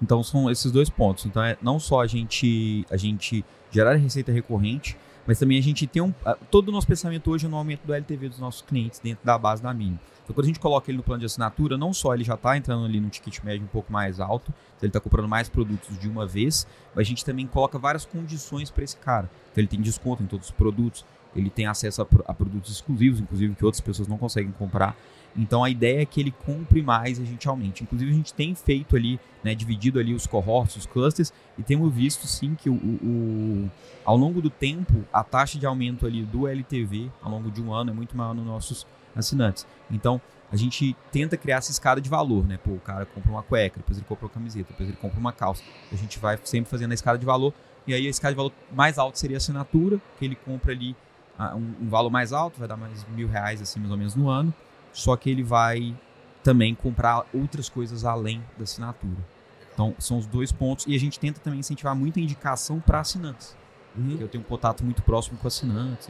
[0.01, 1.25] Então são esses dois pontos.
[1.25, 5.85] Então é não só a gente a gente gerar receita recorrente, mas também a gente
[5.87, 6.13] tem um
[6.51, 9.37] todo o nosso pensamento hoje é no aumento do LTV dos nossos clientes dentro da
[9.37, 9.99] base da Mini.
[10.23, 12.55] Então quando a gente coloca ele no plano de assinatura, não só ele já está
[12.55, 15.97] entrando ali no ticket médio um pouco mais alto, então ele está comprando mais produtos
[15.97, 19.29] de uma vez, mas a gente também coloca várias condições para esse cara.
[19.51, 21.05] Então ele tem desconto em todos os produtos,
[21.39, 24.95] ele tem acesso a, a produtos exclusivos, inclusive que outras pessoas não conseguem comprar.
[25.35, 27.83] Então a ideia é que ele compre mais e a gente aumente.
[27.83, 31.93] Inclusive a gente tem feito ali, né, dividido ali os cohorts, os clusters, e temos
[31.93, 33.69] visto sim que o, o-
[34.03, 37.73] ao longo do tempo a taxa de aumento ali do LTV ao longo de um
[37.73, 39.65] ano é muito maior nos nossos assinantes.
[39.91, 40.19] Então
[40.51, 42.57] a gente tenta criar essa escada de valor, né?
[42.63, 45.33] Pô, o cara compra uma cueca, depois ele compra uma camiseta, depois ele compra uma
[45.33, 45.61] calça.
[45.91, 47.53] A gente vai sempre fazendo a escada de valor
[47.85, 50.95] e aí a escada de valor mais alta seria a assinatura, que ele compra ali
[51.39, 54.29] um, um valor mais alto, vai dar mais mil reais assim mais ou menos no
[54.29, 54.53] ano
[54.97, 55.95] só que ele vai
[56.43, 59.23] também comprar outras coisas além da assinatura.
[59.71, 60.85] Então, são os dois pontos.
[60.87, 63.55] E a gente tenta também incentivar muita indicação para assinantes.
[63.95, 64.17] Uhum.
[64.19, 66.09] Eu tenho um contato muito próximo com assinantes.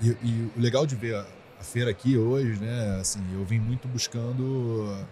[0.00, 0.08] e.
[0.08, 1.26] E, o legal de ver a,
[1.60, 2.98] a feira aqui hoje, né?
[2.98, 5.04] Assim, eu vim muito buscando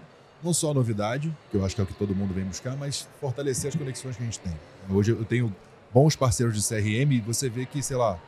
[0.42, 3.08] não só novidade, que eu acho que é o que todo mundo vem buscar, mas
[3.20, 4.54] fortalecer as conexões que a gente tem.
[4.88, 5.54] Hoje eu tenho
[5.92, 8.18] bons parceiros de CRM e você vê que, sei lá,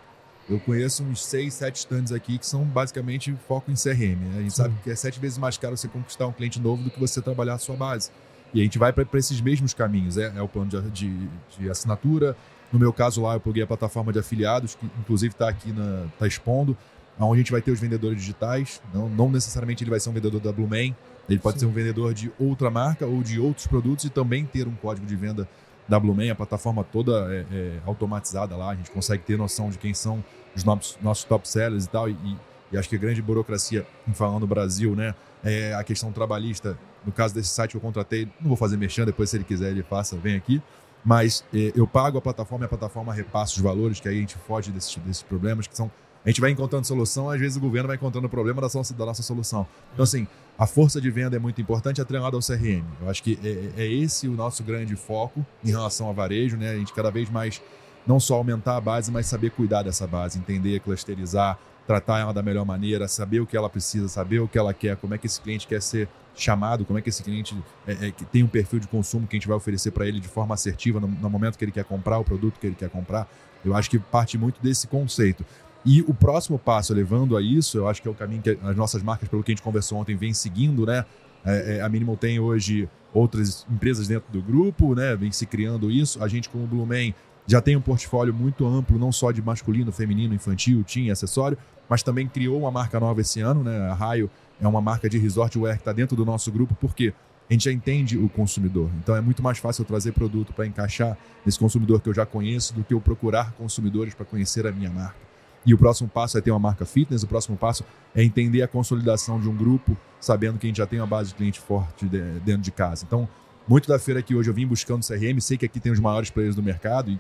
[0.49, 4.17] eu conheço uns seis, sete stands aqui que são basicamente foco em CRM.
[4.17, 4.39] né?
[4.39, 6.91] A gente sabe que é sete vezes mais caro você conquistar um cliente novo do
[6.91, 8.11] que você trabalhar a sua base.
[8.55, 10.17] E a gente vai para esses mesmos caminhos.
[10.17, 11.29] É, é o plano de, de,
[11.59, 12.37] de assinatura.
[12.73, 16.07] No meu caso lá, eu pluguei a plataforma de afiliados, que inclusive está aqui na
[16.19, 16.77] tá expondo,
[17.19, 18.81] onde a gente vai ter os vendedores digitais.
[18.95, 20.95] Não, não necessariamente ele vai ser um vendedor da Blueman,
[21.29, 24.69] ele pode ser um vendedor de outra marca ou de outros produtos e também ter
[24.69, 25.49] um código de venda
[25.89, 29.95] Blueman, a plataforma toda é, é automatizada lá, a gente consegue ter noção de quem
[29.95, 32.09] são os nossos, nossos top sellers e tal.
[32.09, 36.77] E, e- acho que a grande burocracia, falando no Brasil, né, é a questão trabalhista.
[37.07, 39.71] No caso desse site que eu contratei, não vou fazer mexendo, depois se ele quiser
[39.71, 40.61] ele faça, vem aqui.
[41.05, 44.21] Mas é, eu pago a plataforma e a plataforma repassa os valores, que aí a
[44.21, 45.91] gente foge desses, desses problemas, que são.
[46.27, 48.93] A gente vai encontrando solução, às vezes o governo vai encontrando o problema da, nossa-
[48.93, 49.65] da nossa solução.
[49.95, 50.27] Então, assim,
[50.59, 52.83] a força de venda é muito importante, atrelada ao CRM.
[53.01, 56.71] Eu acho que é, é esse o nosso grande foco em relação ao varejo, né?
[56.73, 57.63] A gente cada vez mais
[58.05, 62.43] não só aumentar a base, mas saber cuidar dessa base, entender, clusterizar, tratar ela da
[62.43, 65.27] melhor maneira, saber o que ela precisa, saber o que ela quer, como é que
[65.27, 68.49] esse cliente quer ser chamado, como é que esse cliente é, é, que tem um
[68.49, 71.31] perfil de consumo que a gente vai oferecer para ele de forma assertiva no, no
[71.31, 73.29] momento que ele quer comprar o produto que ele quer comprar.
[73.65, 75.45] Eu acho que parte muito desse conceito.
[75.87, 78.77] E o próximo passo, levando a isso, eu acho que é o caminho que as
[78.77, 81.05] nossas marcas, pelo que a gente conversou ontem, vem seguindo, né?
[81.45, 85.15] É, é, a Minimal tem hoje outras empresas dentro do grupo, né?
[85.15, 86.21] Vem se criando isso.
[86.21, 87.15] A gente, como Blue Man,
[87.47, 91.57] já tem um portfólio muito amplo, não só de masculino, feminino, infantil, teen, acessório,
[91.89, 93.89] mas também criou uma marca nova esse ano, né?
[93.89, 94.29] A Raio
[94.61, 97.15] é uma marca de resort wear que está dentro do nosso grupo, porque
[97.49, 98.91] a gente já entende o consumidor.
[99.01, 102.27] Então é muito mais fácil eu trazer produto para encaixar nesse consumidor que eu já
[102.27, 105.26] conheço do que eu procurar consumidores para conhecer a minha marca.
[105.67, 108.69] E o próximo passo é ter uma marca fitness, o próximo passo é entender a
[108.69, 112.07] consolidação de um grupo, sabendo que a gente já tem uma base de cliente forte
[112.07, 113.05] de- dentro de casa.
[113.05, 113.29] Então,
[113.67, 116.31] muito da feira que hoje eu vim buscando CRM, sei que aqui tem os maiores
[116.31, 117.19] players do mercado e, e-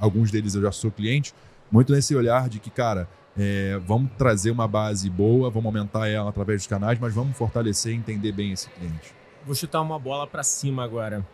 [0.00, 1.34] alguns deles eu já sou cliente,
[1.70, 6.30] muito nesse olhar de que, cara, é, vamos trazer uma base boa, vamos aumentar ela
[6.30, 9.12] através dos canais, mas vamos fortalecer e entender bem esse cliente.
[9.44, 11.24] Vou chutar uma bola para cima agora.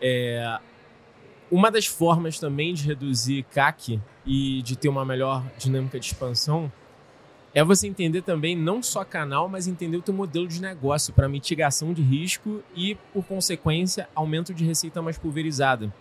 [0.00, 0.58] É,
[1.50, 6.70] uma das formas também de reduzir CAC e de ter uma melhor dinâmica de expansão
[7.52, 11.28] é você entender também não só canal, mas entender o teu modelo de negócio para
[11.28, 15.92] mitigação de risco e, por consequência, aumento de receita mais pulverizada.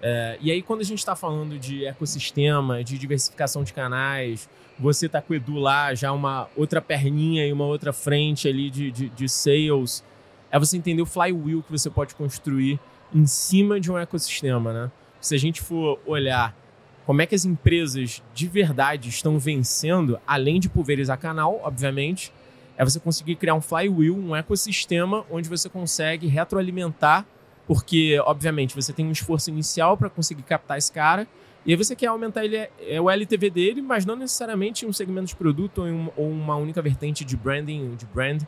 [0.00, 5.08] É, e aí, quando a gente está falando de ecossistema, de diversificação de canais, você
[5.08, 8.92] tá com o Edu lá, já uma outra perninha e uma outra frente ali de,
[8.92, 10.04] de, de sales,
[10.50, 12.78] é você entender o flywheel que você pode construir
[13.12, 14.90] em cima de um ecossistema, né?
[15.20, 16.54] Se a gente for olhar
[17.06, 22.32] como é que as empresas de verdade estão vencendo, além de pulverizar canal, obviamente,
[22.76, 27.26] é você conseguir criar um flywheel, um ecossistema onde você consegue retroalimentar,
[27.66, 31.26] porque, obviamente, você tem um esforço inicial para conseguir captar esse cara,
[31.66, 34.92] e aí você quer aumentar ele, é, o LTV dele, mas não necessariamente em um
[34.92, 38.42] segmento de produto ou, ou uma única vertente de branding, de brand.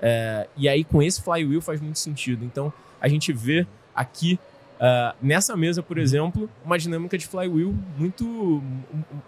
[0.00, 2.44] É, e aí, com esse flywheel faz muito sentido.
[2.44, 4.38] Então, a gente vê aqui
[4.82, 8.60] Uh, nessa mesa, por exemplo, uma dinâmica de flywheel muito,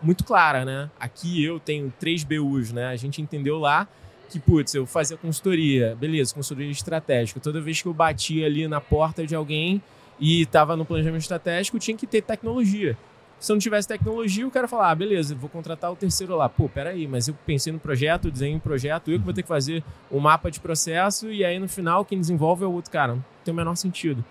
[0.03, 0.91] muito clara, né?
[0.99, 2.89] Aqui eu tenho três BUs, né?
[2.89, 3.87] A gente entendeu lá
[4.29, 7.39] que, putz, eu fazia consultoria, beleza, consultoria estratégica.
[7.39, 9.81] Toda vez que eu batia ali na porta de alguém
[10.19, 12.99] e estava no planejamento estratégico, tinha que ter tecnologia.
[13.39, 16.49] Se não tivesse tecnologia, o cara falar, ah, beleza, vou contratar o terceiro lá.
[16.49, 19.49] Pô, peraí, mas eu pensei no projeto, desenho um projeto, eu que vou ter que
[19.49, 22.91] fazer o um mapa de processo e aí no final quem desenvolve é o outro
[22.91, 23.15] cara.
[23.15, 24.25] Não tem o menor sentido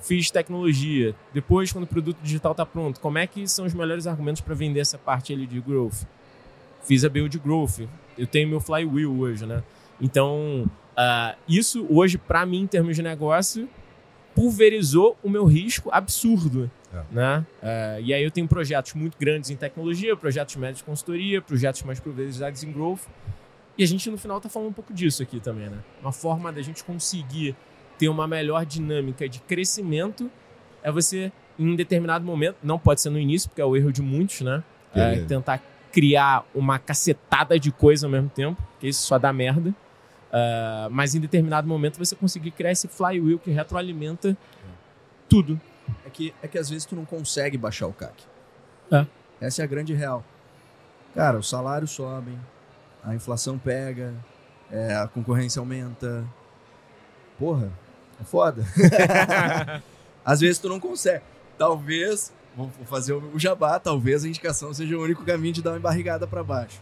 [0.00, 1.14] fiz tecnologia.
[1.32, 4.54] Depois, quando o produto digital está pronto, como é que são os melhores argumentos para
[4.54, 6.04] vender essa parte ali de growth?
[6.84, 7.80] Fiz a build growth.
[8.18, 9.62] Eu tenho meu flywheel hoje, né?
[10.00, 13.68] Então, uh, isso hoje, para mim, em termos de negócio,
[14.34, 16.70] pulverizou o meu risco absurdo.
[16.92, 17.02] É.
[17.10, 17.46] Né?
[17.62, 21.82] Uh, e aí eu tenho projetos muito grandes em tecnologia, projetos médios de consultoria, projetos
[21.82, 23.00] mais pulverizados em growth.
[23.78, 25.78] E a gente, no final, está falando um pouco disso aqui também, né?
[26.00, 27.56] Uma forma da gente conseguir
[27.98, 30.30] ter uma melhor dinâmica de crescimento
[30.82, 34.02] é você, em determinado momento, não pode ser no início, porque é o erro de
[34.02, 34.62] muitos, né?
[34.94, 39.32] É, é tentar criar uma cacetada de coisa ao mesmo tempo, que isso só dá
[39.32, 39.70] merda.
[39.70, 44.36] Uh, mas em determinado momento você conseguir criar esse flywheel que retroalimenta
[45.28, 45.60] tudo.
[46.06, 48.24] É que, é que às vezes tu não consegue baixar o CAC.
[48.90, 49.06] É.
[49.40, 50.24] Essa é a grande real.
[51.14, 52.38] Cara, os salários sobem,
[53.04, 54.14] a inflação pega,
[54.70, 56.24] é, a concorrência aumenta.
[57.38, 57.70] Porra,
[58.22, 58.64] é foda.
[60.24, 61.22] Às vezes tu não consegue.
[61.58, 65.78] Talvez, vou fazer o jabá, talvez a indicação seja o único caminho de dar uma
[65.78, 66.80] embarrigada para baixo.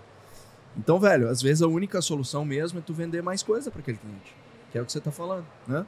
[0.77, 3.99] Então, velho, às vezes a única solução mesmo é tu vender mais coisa para aquele
[3.99, 4.37] cliente.
[4.71, 5.85] Que é o que você tá falando, né?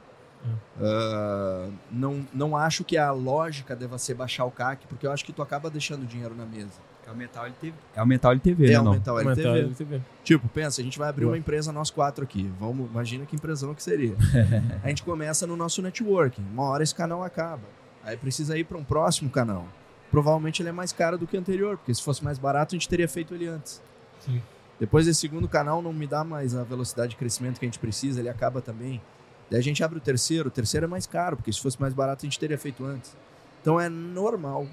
[0.77, 5.23] Uh, não, não acho que a lógica deva ser baixar o CAC, porque eu acho
[5.23, 6.81] que tu acaba deixando dinheiro na mesa.
[7.13, 7.73] É aumentar o LTV.
[7.95, 8.75] É aumentar o LTV, é né?
[8.75, 9.47] Aumentar o LTV.
[9.47, 10.01] Aumentar o LTV.
[10.23, 11.33] Tipo, pensa, a gente vai abrir Boa.
[11.33, 12.51] uma empresa nós quatro aqui.
[12.59, 14.15] Vamos, imagina que empresão que seria.
[14.83, 16.43] a gente começa no nosso networking.
[16.53, 17.63] Uma hora esse canal acaba.
[18.03, 19.67] Aí precisa ir para um próximo canal.
[20.11, 22.77] Provavelmente ele é mais caro do que o anterior, porque se fosse mais barato a
[22.77, 23.81] gente teria feito ele antes.
[24.19, 24.41] Sim.
[24.79, 27.79] Depois desse segundo canal não me dá mais a velocidade de crescimento que a gente
[27.79, 29.01] precisa, ele acaba também.
[29.49, 31.93] Daí a gente abre o terceiro, o terceiro é mais caro, porque se fosse mais
[31.93, 33.15] barato a gente teria feito antes.
[33.61, 34.67] Então é normal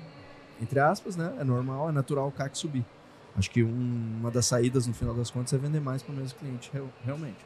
[0.61, 1.35] entre aspas, né?
[1.39, 2.85] É normal, é natural o CAC subir.
[3.37, 6.17] Acho que um, uma das saídas, no final das contas, é vender mais para o
[6.17, 6.71] mesmo cliente,
[7.05, 7.39] realmente.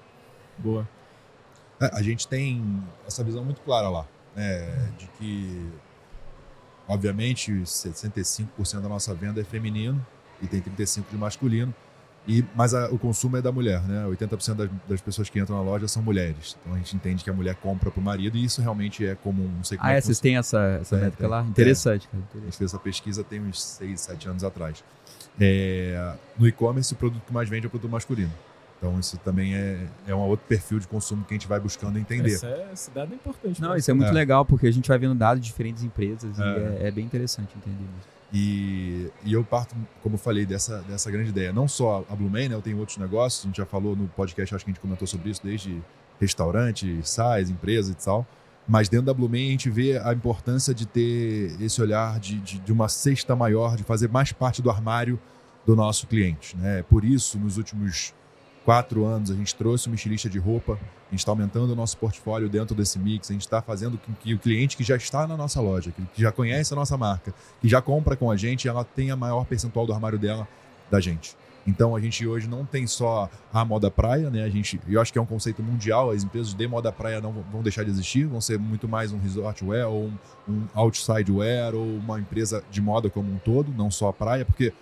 [0.59, 0.88] Boa.
[1.81, 4.92] É, a gente tem essa visão muito clara lá, né?
[4.98, 5.70] de que,
[6.88, 10.05] obviamente, 65% da nossa venda é feminino
[10.40, 11.74] e tem 35% de masculino.
[12.26, 14.06] E, mas a, o consumo é da mulher, né?
[14.08, 16.56] 80% das, das, pessoas que entram na loja são mulheres.
[16.60, 19.14] Então a gente entende que a mulher compra para o marido e isso realmente é
[19.14, 19.50] comum.
[19.56, 21.42] Não sei como ah, é, é vocês têm essa, essa é, métrica lá?
[21.42, 22.22] Interessante, cara.
[22.22, 22.42] Interessante.
[22.42, 24.82] A gente fez essa pesquisa tem uns 6, 7 anos atrás.
[25.38, 28.32] É, no e-commerce, o produto que mais vende é o produto masculino.
[28.78, 31.98] Então isso também é, é um outro perfil de consumo que a gente vai buscando
[31.98, 32.34] entender.
[32.34, 33.60] Essa, é, esse dado é importante.
[33.60, 34.12] Não, isso é muito é.
[34.12, 37.04] legal porque a gente vai vendo dados de diferentes empresas e é, é, é bem
[37.04, 38.13] interessante entender isso.
[38.37, 41.53] E, e, eu parto, como falei, dessa, dessa grande ideia.
[41.53, 42.57] Não só a Blumen, né?
[42.57, 45.07] Eu tenho outros negócios, a gente já falou no podcast, acho que a gente comentou
[45.07, 45.81] sobre isso, desde
[46.20, 48.27] restaurante, sais, empresa e tal.
[48.66, 52.59] Mas dentro da Blumen a gente vê a importância de ter esse olhar de, de,
[52.59, 55.16] de, uma cesta maior, de fazer mais parte do armário
[55.64, 56.57] do nosso cliente.
[56.57, 56.83] Né?
[56.83, 58.12] Por isso, nos últimos
[58.64, 61.96] quatro anos, a gente trouxe uma estilista de roupa, a gente está aumentando o nosso
[61.98, 65.27] portfólio dentro desse mix, a gente está fazendo com que o cliente que já está
[65.27, 68.66] na nossa loja, que já conhece a nossa marca, que já compra com a gente,
[68.66, 70.48] ela tenha maior percentual do armário dela
[70.90, 71.37] da gente.
[71.66, 74.44] Então a gente hoje não tem só a moda praia, né?
[74.44, 76.11] A gente, eu acho que é um conceito mundial.
[76.11, 79.18] As empresas de moda praia não vão deixar de existir, vão ser muito mais um
[79.18, 83.72] resort wear ou um, um outside wear ou uma empresa de moda como um todo,
[83.72, 84.72] não só a praia, porque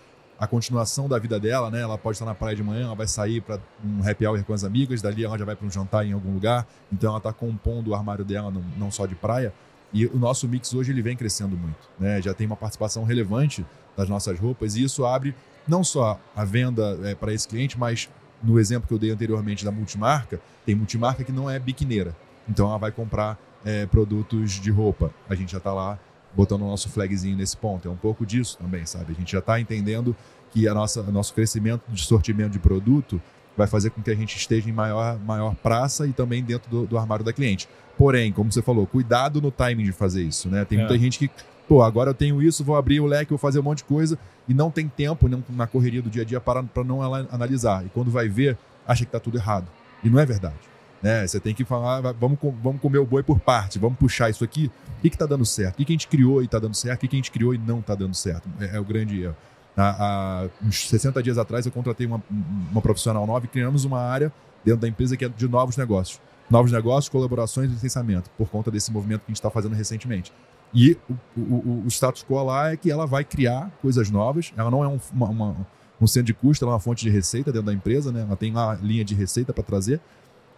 [0.42, 1.82] a continuação da vida dela, né?
[1.82, 4.52] Ela pode estar na praia de manhã, ela vai sair para um happy hour com
[4.52, 7.32] as amigas, dali ela já vai para um jantar em algum lugar, então ela está
[7.32, 9.54] compondo o armário dela, não, não só de praia.
[9.92, 12.20] E o nosso mix hoje ele vem crescendo muito, né?
[12.20, 13.64] Já tem uma participação relevante
[13.96, 15.32] das nossas roupas e isso abre
[15.68, 18.10] não só a venda é, para esse cliente, mas
[18.42, 22.16] no exemplo que eu dei anteriormente da multimarca, tem multimarca que não é biquineira.
[22.48, 25.14] Então ela vai comprar é, produtos de roupa.
[25.30, 26.00] A gente já está lá
[26.34, 27.88] botando o nosso flagzinho nesse ponto.
[27.88, 29.12] É um pouco disso também, sabe?
[29.12, 30.16] A gente já está entendendo
[30.50, 33.20] que a nossa, o nosso crescimento de sortimento de produto
[33.56, 36.86] vai fazer com que a gente esteja em maior, maior praça e também dentro do,
[36.86, 37.68] do armário da cliente.
[37.98, 40.64] Porém, como você falou, cuidado no timing de fazer isso, né?
[40.64, 40.98] Tem muita é.
[40.98, 41.30] gente que,
[41.68, 44.18] pô, agora eu tenho isso, vou abrir o leque, vou fazer um monte de coisa
[44.48, 47.84] e não tem tempo não, na correria do dia a dia para, para não analisar.
[47.84, 49.66] E quando vai ver, acha que está tudo errado.
[50.02, 50.71] E não é verdade.
[51.02, 51.26] Né?
[51.26, 54.70] Você tem que falar, vamos, vamos comer o boi por parte, vamos puxar isso aqui.
[54.98, 55.74] O que está dando certo?
[55.74, 56.98] O que, que a gente criou e está dando certo?
[56.98, 58.48] O que, que a gente criou e não está dando certo?
[58.60, 59.36] É, é, o grande erro.
[59.76, 62.22] Há, há, uns 60 dias atrás eu contratei uma,
[62.70, 64.32] uma profissional nova e criamos uma área
[64.64, 66.20] dentro da empresa que é de novos negócios.
[66.48, 70.32] Novos negócios, colaborações e licenciamento, por conta desse movimento que a gente está fazendo recentemente.
[70.74, 70.96] E
[71.36, 74.82] o, o, o, status quo lá é que ela vai criar coisas novas, ela não
[74.82, 75.66] é um, uma, uma,
[76.00, 78.22] um centro de custo, ela é uma fonte de receita dentro da empresa, né?
[78.22, 80.00] ela tem lá linha de receita para trazer,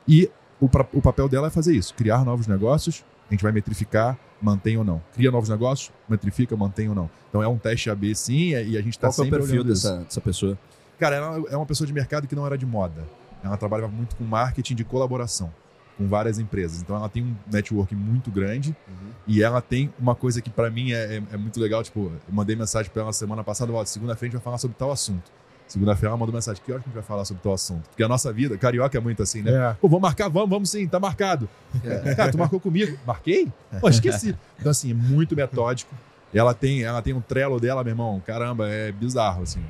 [0.07, 4.19] e o, o papel dela é fazer isso, criar novos negócios, a gente vai metrificar,
[4.41, 5.03] mantém ou não.
[5.15, 7.11] Cria novos negócios, metrifica, mantém ou não.
[7.29, 9.65] Então é um teste AB sim, e a gente está sempre Qual é o perfil
[9.65, 10.59] dessa, dessa pessoa?
[10.99, 13.05] Cara, ela é uma pessoa de mercado que não era de moda.
[13.43, 15.53] Ela trabalhava muito com marketing de colaboração
[15.97, 16.83] com várias empresas.
[16.83, 19.11] Então ela tem um network muito grande uhum.
[19.27, 21.83] e ela tem uma coisa que para mim é, é, é, muito legal.
[21.83, 24.91] Tipo, eu mandei mensagem para ela semana passada: segunda-feira a gente vai falar sobre tal
[24.91, 25.31] assunto.
[25.67, 27.89] Segunda-feira ela mandou mensagem: que hora que a gente vai falar sobre tal assunto?
[27.89, 29.53] Porque a nossa vida, carioca é muito assim, né?
[29.53, 29.75] É.
[29.81, 30.29] Pô, vamos marcar?
[30.29, 31.49] Vamos, vamos sim, tá marcado.
[31.83, 32.15] É.
[32.15, 32.99] Cara, tu marcou comigo?
[33.07, 33.51] Marquei?
[33.81, 34.37] Pô, esqueci.
[34.59, 35.95] Então, assim, é muito metódico.
[36.33, 38.23] Ela tem, ela tem um trelo dela, meu irmão.
[38.27, 39.63] Caramba, é bizarro, assim.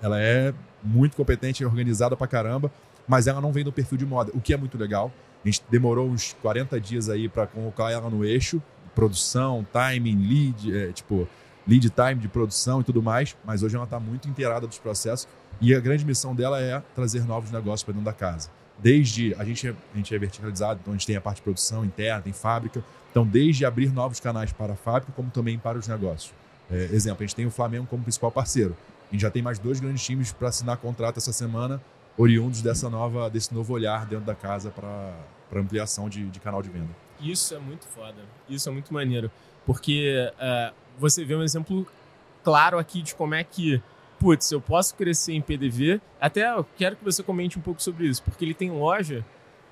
[0.00, 2.70] Ela é muito competente e organizada pra caramba,
[3.06, 5.12] mas ela não vem no perfil de moda, o que é muito legal.
[5.44, 8.62] A gente demorou uns 40 dias aí para colocar ela no eixo,
[8.94, 11.28] produção, timing, lead, é, tipo,
[11.66, 15.28] lead time de produção e tudo mais, mas hoje ela está muito inteirada dos processos
[15.60, 18.50] e a grande missão dela é trazer novos negócios para dentro da casa.
[18.78, 21.42] Desde a gente, é, a gente é verticalizado, então a gente tem a parte de
[21.42, 25.78] produção interna, tem fábrica, então desde abrir novos canais para a fábrica, como também para
[25.78, 26.32] os negócios.
[26.70, 28.76] É, exemplo, a gente tem o Flamengo como principal parceiro.
[29.08, 31.80] A gente já tem mais dois grandes times para assinar contrato essa semana,
[32.16, 36.70] oriundos dessa nova, desse novo olhar dentro da casa para ampliação de, de canal de
[36.70, 36.88] venda.
[37.20, 38.16] Isso é muito foda.
[38.48, 39.30] Isso é muito maneiro.
[39.64, 41.86] Porque uh, você vê um exemplo
[42.42, 43.82] claro aqui de como é que,
[44.18, 46.00] putz, eu posso crescer em PDV.
[46.20, 49.24] Até eu quero que você comente um pouco sobre isso, porque ele tem loja,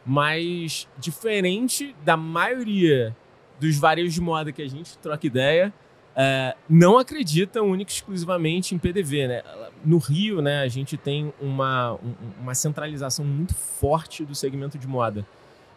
[0.04, 3.16] mas diferente da maioria
[3.58, 5.72] dos varejos de moda que a gente troca ideia,
[6.16, 9.42] é, não acredita única e exclusivamente em PDV, né?
[9.84, 11.98] No Rio, né, a gente tem uma,
[12.40, 15.26] uma centralização muito forte do segmento de moda.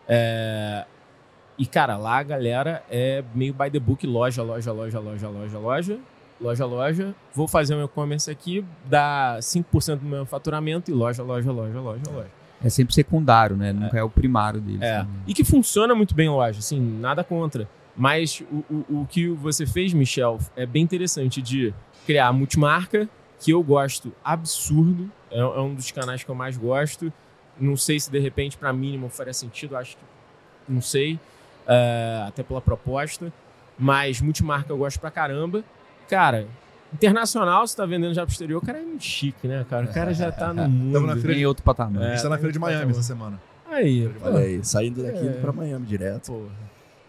[0.07, 0.85] É,
[1.57, 5.59] e, cara, lá a galera é meio by the book, loja, loja, loja, loja, loja,
[5.59, 5.99] loja,
[6.41, 7.15] loja, loja.
[7.33, 12.11] Vou fazer um e-commerce aqui, dá 5% do meu faturamento e loja, loja, loja, loja,
[12.11, 12.31] loja.
[12.63, 13.73] É sempre secundário, né?
[13.73, 14.81] Nunca é, é o primário deles.
[14.81, 14.99] É.
[15.03, 15.07] Né?
[15.27, 17.67] E que funciona muito bem loja, assim, nada contra.
[17.95, 21.73] Mas o, o, o que você fez, Michel, é bem interessante de
[22.05, 23.07] criar multimarca,
[23.39, 25.11] que eu gosto absurdo.
[25.29, 27.13] É, é um dos canais que eu mais gosto.
[27.59, 30.03] Não sei se de repente para mínimo faria sentido, acho que
[30.67, 31.19] não sei
[31.63, 33.31] uh, até pela proposta.
[33.77, 35.63] Mas multimarca eu gosto pra caramba.
[36.07, 36.47] Cara,
[36.93, 39.85] internacional, você tá vendendo já pro exterior, o cara é muito chique, né, cara?
[39.85, 40.87] O cara já tá no mundo.
[40.87, 42.03] Estamos na feira de outro patamar.
[42.03, 43.41] É, a gente tá na feira de Miami essa semana.
[43.69, 45.31] Aí, olha aí, saindo daqui é.
[45.31, 46.31] pra Miami direto.
[46.31, 46.63] Porra.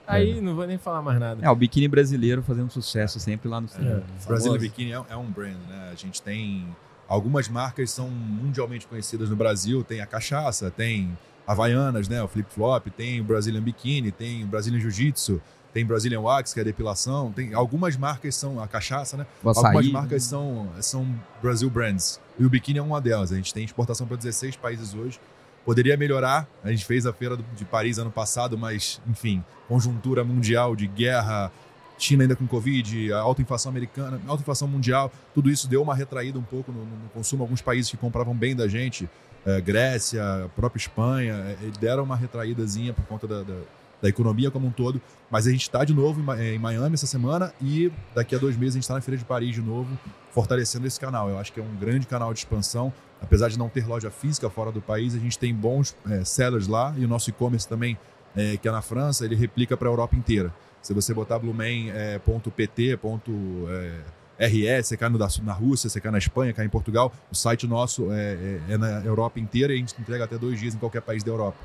[0.06, 0.40] Aí é.
[0.40, 1.44] não vou nem falar mais nada.
[1.44, 4.02] É, o biquíni brasileiro fazendo sucesso sempre lá no exterior.
[4.22, 5.90] É, Brasil Biquíni é, é, um brand, né?
[5.92, 6.66] A gente tem
[7.08, 12.22] algumas marcas são mundialmente conhecidas no Brasil, tem a cachaça, tem Havaianas, né?
[12.22, 15.40] O flip flop, tem o Brazilian Bikini, tem o Brazilian Jiu-Jitsu,
[15.72, 19.26] tem Brazilian Wax, que é a depilação, tem algumas marcas são a cachaça, né?
[19.44, 21.06] algumas marcas são são
[21.42, 22.20] Brasil brands.
[22.38, 23.32] E o biquíni é uma delas.
[23.32, 25.20] A gente tem exportação para 16 países hoje.
[25.64, 26.46] Poderia melhorar.
[26.62, 31.50] A gente fez a feira de Paris ano passado, mas enfim, conjuntura mundial de guerra,
[31.98, 35.94] China ainda com Covid, a alta inflação americana, alta inflação mundial, tudo isso deu uma
[35.94, 37.42] retraída um pouco no, no consumo.
[37.42, 39.08] Alguns países que compravam bem da gente,
[39.44, 43.54] é, Grécia, a própria Espanha, é, deram uma retraídazinha por conta da, da,
[44.02, 45.00] da, economia como um todo.
[45.30, 48.56] Mas a gente está de novo em, em, Miami essa semana e daqui a dois
[48.56, 49.98] meses a gente está na Feira de Paris de novo,
[50.30, 51.28] fortalecendo esse canal.
[51.28, 52.92] Eu acho que é um grande canal de expansão.
[53.20, 56.66] Apesar de não ter loja física fora do país, a gente tem bons é, sellers
[56.66, 57.96] lá e o nosso e-commerce também,
[58.36, 60.52] é, que é na França, ele replica para a Europa inteira.
[60.82, 63.32] Se você botar blumen.pt, é, ponto,
[63.70, 64.00] é,
[64.38, 67.66] RS, você cai no, na Rússia, você cai na Espanha, cai em Portugal, o site
[67.66, 70.78] nosso é, é, é, na Europa inteira e a gente entrega até dois dias em
[70.78, 71.56] qualquer país da Europa.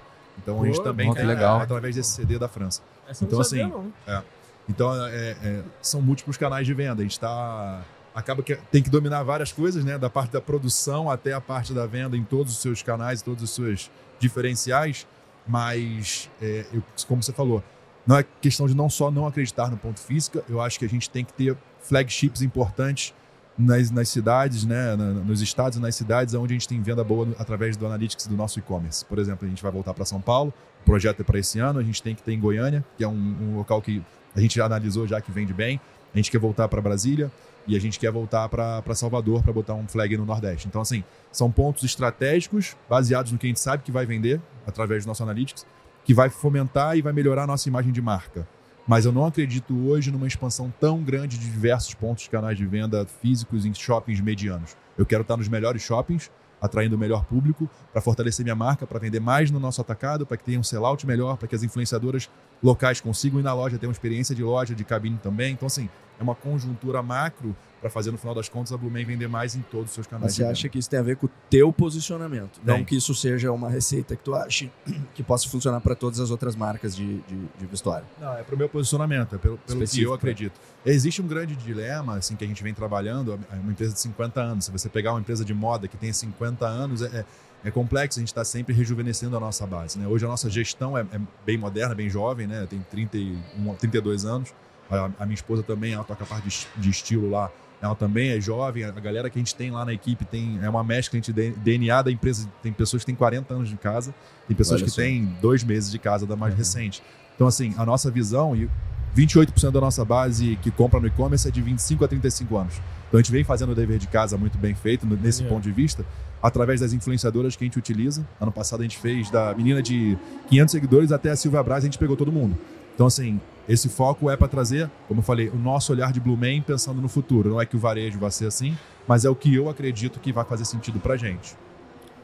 [0.42, 1.60] Então a gente Pô, também tem legal.
[1.60, 2.82] através desse CD da França.
[3.08, 3.74] Essa Então, não sabia, assim,
[4.08, 4.24] não.
[4.70, 7.02] Então, é, é, são múltiplos canais de venda.
[7.02, 7.82] A gente está.
[8.14, 9.98] Acaba que tem que dominar várias coisas, né?
[9.98, 13.44] Da parte da produção até a parte da venda em todos os seus canais, todos
[13.44, 13.90] os seus
[14.20, 15.08] diferenciais.
[15.48, 17.64] Mas, é, eu- como você falou,
[18.06, 20.90] não é questão de não só não acreditar no ponto físico, eu acho que a
[20.90, 23.14] gente tem que ter flagships importantes
[23.58, 27.04] nas, nas cidades, né, na- nos estados e nas cidades onde a gente tem venda
[27.04, 29.04] boa através do Analytics do nosso e-commerce.
[29.06, 31.80] Por exemplo, a gente vai voltar para São Paulo, o projeto é para esse ano,
[31.80, 34.02] a gente tem que ter em Goiânia, que é um, um local que
[34.36, 35.80] a gente já analisou já que vende bem,
[36.14, 37.30] a gente quer voltar para Brasília
[37.68, 40.68] e a gente quer voltar para Salvador para botar um flag no Nordeste.
[40.68, 45.04] Então, assim, são pontos estratégicos baseados no que a gente sabe que vai vender através
[45.04, 45.66] do nosso Analytics,
[46.06, 48.48] que vai fomentar e vai melhorar a nossa imagem de marca.
[48.90, 52.66] Mas eu não acredito hoje numa expansão tão grande de diversos pontos de canais de
[52.66, 54.76] venda físicos em shoppings medianos.
[54.98, 58.98] Eu quero estar nos melhores shoppings, atraindo o melhor público, para fortalecer minha marca, para
[58.98, 62.32] vender mais no nosso atacado, para que tenha um sellout melhor, para que as influenciadoras
[62.64, 65.54] locais consigam ir na loja, ter uma experiência de loja, de cabine também.
[65.54, 65.88] Então, assim,
[66.20, 69.62] é uma conjuntura macro para fazer, no final das contas, a Blumen vender mais em
[69.62, 71.72] todos os seus canais Mas você acha que isso tem a ver com o teu
[71.72, 72.60] posicionamento?
[72.64, 72.86] Não Tem.
[72.86, 74.72] que isso seja uma receita que tu ache
[75.16, 78.06] que possa funcionar para todas as outras marcas de, de, de vestuário.
[78.20, 80.60] Não, é pro meu posicionamento, é pelo, pelo que Específico, eu acredito.
[80.86, 84.42] Existe um grande dilema, assim, que a gente vem trabalhando, é uma empresa de 50
[84.42, 84.66] anos.
[84.66, 87.26] Se você pegar uma empresa de moda que tem 50 anos, é, é-
[87.62, 90.00] é complexo, a gente está sempre rejuvenescendo a nossa base.
[90.00, 90.08] Né?
[90.08, 92.66] Hoje a nossa gestão é, é bem moderna, bem jovem, né?
[92.70, 94.54] Tem 31, 32 anos.
[94.90, 97.52] A, a minha esposa também, ela toca a parte de estilo lá.
[97.82, 100.70] Ela também é jovem, a galera que a gente tem lá na equipe tem é
[100.70, 102.48] uma mescla entre de- DNA da empresa.
[102.62, 104.14] Tem pessoas que têm 40 anos de casa,
[104.48, 105.02] tem pessoas Olha que só.
[105.02, 106.58] têm dois meses de casa da mais Uhum.
[106.58, 107.02] recente.
[107.36, 108.70] Então, assim, a nossa visão, e
[109.16, 112.74] 28% da nossa base que compra no e-commerce é de 25 a 35 anos.
[113.08, 115.48] Então, a gente vem fazendo o dever de casa muito bem feito nesse É.
[115.48, 116.06] ponto de vista,
[116.44, 118.28] através das influenciadoras que a gente utiliza.
[118.42, 120.18] Ano passado, a gente fez da menina de
[120.50, 122.58] 500 seguidores até a Silvia Braz, a gente pegou todo mundo.
[122.94, 126.36] Então, assim, esse foco é para trazer, como eu falei, o nosso olhar de Blue
[126.36, 127.52] Man pensando no futuro.
[127.52, 128.76] Não é que o varejo vai ser assim,
[129.08, 131.56] mas é o que eu acredito que vai fazer sentido pra gente.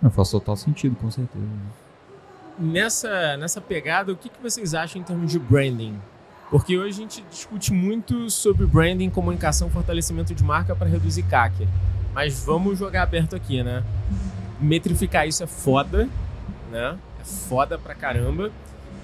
[0.01, 1.45] Não, faz total sentido, com certeza.
[2.57, 6.01] Nessa, nessa pegada, o que, que vocês acham em termos de branding?
[6.49, 11.67] Porque hoje a gente discute muito sobre branding, comunicação, fortalecimento de marca para reduzir CAC.
[12.11, 13.83] Mas vamos jogar aberto aqui, né?
[14.59, 16.09] Metrificar isso é foda,
[16.71, 16.97] né?
[17.19, 18.51] É foda pra caramba.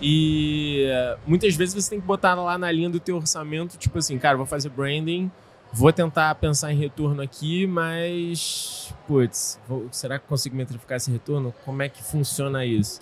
[0.02, 3.98] E eh, muitas vezes você tem que botar lá na linha do teu orçamento, tipo
[4.00, 5.32] assim, cara, vou fazer branding,
[5.72, 11.54] vou tentar pensar em retorno aqui, mas, putz, vou- será que consigo metrificar esse retorno?
[11.64, 13.00] Como é que funciona isso?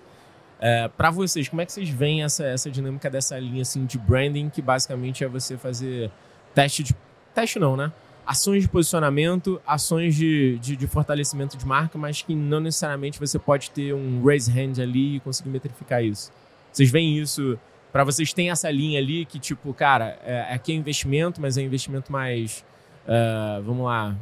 [0.60, 3.98] É, para vocês, como é que vocês veem essa, essa dinâmica dessa linha assim, de
[3.98, 6.12] branding, que basicamente é você fazer
[6.54, 6.94] teste de.
[7.34, 7.92] Teste não, né?
[8.28, 13.40] Ações de posicionamento, ações de, de, de fortalecimento de marca, mas que não necessariamente você
[13.40, 16.30] pode ter um raise hand ali e conseguir metrificar isso.
[16.72, 17.58] Vocês veem isso.
[17.92, 21.62] Para vocês tem essa linha ali que, tipo, cara, é, aqui é investimento, mas é
[21.62, 22.64] investimento mais.
[23.08, 24.16] é, vamos lá.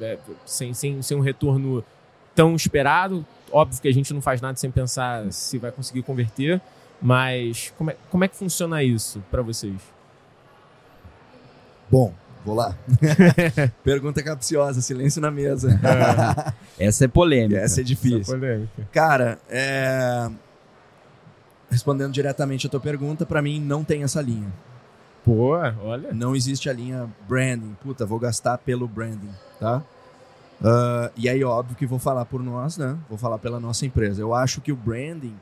[0.00, 1.84] é, sem, sem, sem um retorno
[2.34, 3.24] tão esperado.
[3.50, 6.60] Óbvio que a gente não faz nada sem pensar se vai conseguir converter,
[7.00, 9.76] mas como é, como é que funciona isso para vocês?
[11.90, 12.14] Bom,
[12.44, 12.74] vou lá.
[13.84, 15.78] Pergunta capciosa, silêncio na mesa.
[16.78, 17.60] Essa é polêmica.
[17.60, 18.34] Essa é difícil.
[18.34, 18.88] polêmica.
[18.90, 20.30] Cara, é...
[21.72, 24.52] respondendo diretamente a tua pergunta, pra mim não tem essa linha.
[25.24, 26.12] Pô, olha.
[26.12, 27.74] Não existe a linha branding.
[27.82, 29.82] Puta, vou gastar pelo branding, tá?
[30.62, 32.96] Ah, e aí, óbvio que vou falar por nós, né?
[33.08, 34.20] Vou falar pela nossa empresa.
[34.20, 35.34] Eu acho que o branding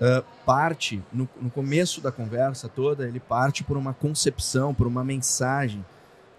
[0.00, 5.04] ah, parte, no, no começo da conversa toda, ele parte por uma concepção, por uma
[5.04, 5.84] mensagem,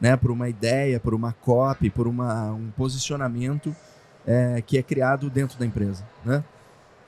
[0.01, 0.17] né?
[0.17, 3.75] Por uma ideia, por uma copy, por uma, um posicionamento
[4.25, 6.43] eh, que é criado dentro da empresa, né?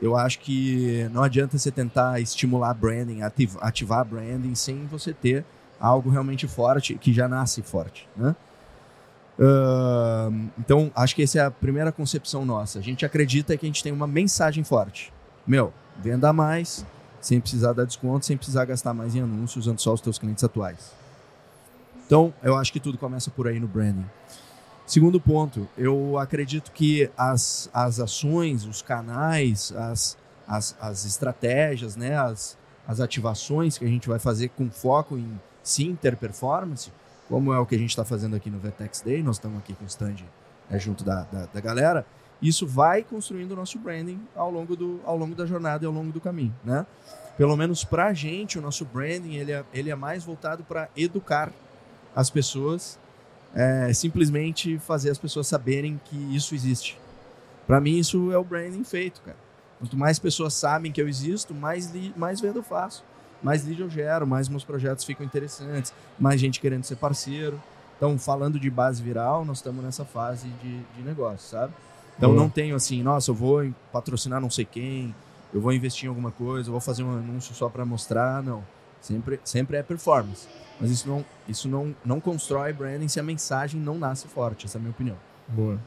[0.02, 5.44] Eu acho que não adianta você tentar estimular branding, ativ- ativar branding sem você ter
[5.80, 8.36] algo realmente forte, que já nasce forte, né?
[9.40, 12.80] Ahn, então, acho que essa é a primeira concepção nossa.
[12.80, 15.14] A gente acredita que a gente tem uma mensagem forte.
[15.48, 16.86] Meu, venda mais,
[17.22, 20.44] sem precisar dar desconto, sem precisar gastar mais em anúncios, usando só os teus clientes
[20.44, 20.94] atuais.
[22.06, 24.06] Então, eu acho que tudo começa por aí no branding.
[24.90, 30.18] Segundo ponto, eu acredito que as, as ações, os canais, as,
[30.48, 35.40] as, as estratégias, né, as, as ativações que a gente vai fazer com foco em
[35.62, 36.92] sim ter performance,
[37.28, 39.76] como é o que a gente está fazendo aqui no Vetex Day, nós estamos aqui
[39.76, 40.16] com o stand
[40.72, 42.04] é, junto da, da, da galera,
[42.42, 45.94] isso vai construindo o nosso branding ao longo, do, ao longo da jornada e ao
[45.94, 46.84] longo do caminho, né?
[47.38, 50.90] Pelo menos para a gente, o nosso branding ele é, ele é mais voltado para
[50.98, 51.52] educar
[52.16, 52.98] as pessoas,
[53.54, 56.98] é, simplesmente fazer as pessoas saberem que isso existe.
[57.66, 59.38] Para mim, isso é o branding feito, cara.
[59.80, 63.04] Quanto mais pessoas sabem que eu existo, mais, li, mais venda eu faço.
[63.42, 67.62] Mais lead eu gero, mais meus projetos ficam interessantes, mais gente querendo ser parceiro.
[67.96, 71.74] Então, falando de base viral, nós estamos nessa fase de, de negócio, sabe?
[72.18, 75.16] Então, não tenho assim, nossa, eu vou patrocinar não sei quem,
[75.54, 78.62] eu vou investir em alguma coisa, eu vou fazer um anúncio só para mostrar, não.
[79.02, 80.48] Sempre, sempre é performance.
[80.80, 84.78] Mas isso não, isso não, não constrói branding se a mensagem não nasce forte, essa
[84.78, 85.18] é a minha opinião.
[85.48, 85.80] Boa.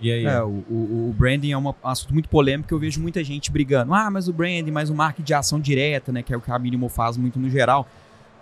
[0.00, 0.24] E aí?
[0.24, 2.72] É, o, o, o branding é um assunto muito polêmico.
[2.72, 3.92] Eu vejo muita gente brigando.
[3.92, 6.22] Ah, mas o branding, mas o marketing de ação direta, né?
[6.22, 7.86] Que é o que a Minimal faz muito no geral.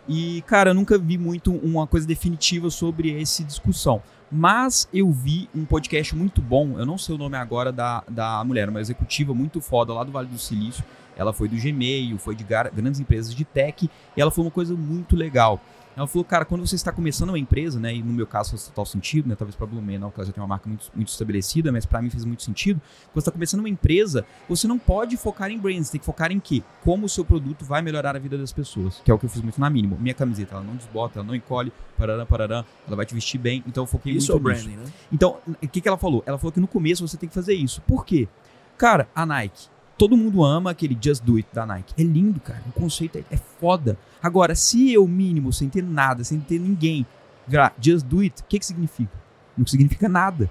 [0.09, 4.03] E, cara, eu nunca vi muito uma coisa definitiva sobre essa discussão.
[4.31, 8.43] Mas eu vi um podcast muito bom, eu não sei o nome agora da, da
[8.45, 10.85] mulher, uma executiva muito foda lá do Vale do Silício.
[11.17, 14.75] Ela foi do Gmail, foi de grandes empresas de tech, e ela falou uma coisa
[14.75, 15.61] muito legal.
[15.97, 18.67] Ela falou, cara, quando você está começando uma empresa, né, e no meu caso faz
[18.67, 20.91] total sentido, né, talvez para a Blumen não, porque ela já tem uma marca muito,
[20.95, 22.79] muito estabelecida, mas para mim fez muito sentido.
[22.79, 26.31] Quando você está começando uma empresa, você não pode focar em brands, tem que focar
[26.31, 26.63] em quê?
[26.85, 29.31] Como o seu produto vai melhorar a vida das pessoas, que é o que eu
[29.31, 29.97] fiz muito na mínima.
[29.99, 33.65] Minha camiseta, ela não desbota, ela não encolhe, parará, parará, ela vai te vestir bem,
[33.67, 34.83] então eu foquei isso muito é branding, nisso.
[34.83, 34.93] né?
[35.11, 36.23] Então, o que, que ela falou?
[36.27, 37.81] Ela falou que no começo você tem que fazer isso.
[37.81, 38.29] Por quê?
[38.77, 41.95] Cara, a Nike, todo mundo ama aquele Just Do It da Nike.
[41.99, 42.63] É lindo, cara.
[42.69, 43.99] O conceito é, é foda.
[44.23, 47.07] Agora, se eu, mínimo, sem ter nada, sem ter ninguém,
[47.47, 49.13] virar Just Do It, o que, que significa?
[49.57, 50.51] Não significa nada.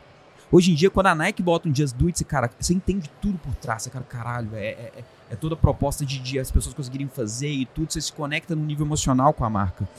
[0.51, 3.09] Hoje em dia, quando a Nike bota um Just Do It, você, cara, você entende
[3.21, 3.83] tudo por trás.
[3.83, 7.07] Você, cara, caralho, é, é, é- é toda a proposta de, de as pessoas conseguirem
[7.07, 7.91] fazer e tudo.
[7.91, 9.89] Você se conecta no nível emocional com a marca.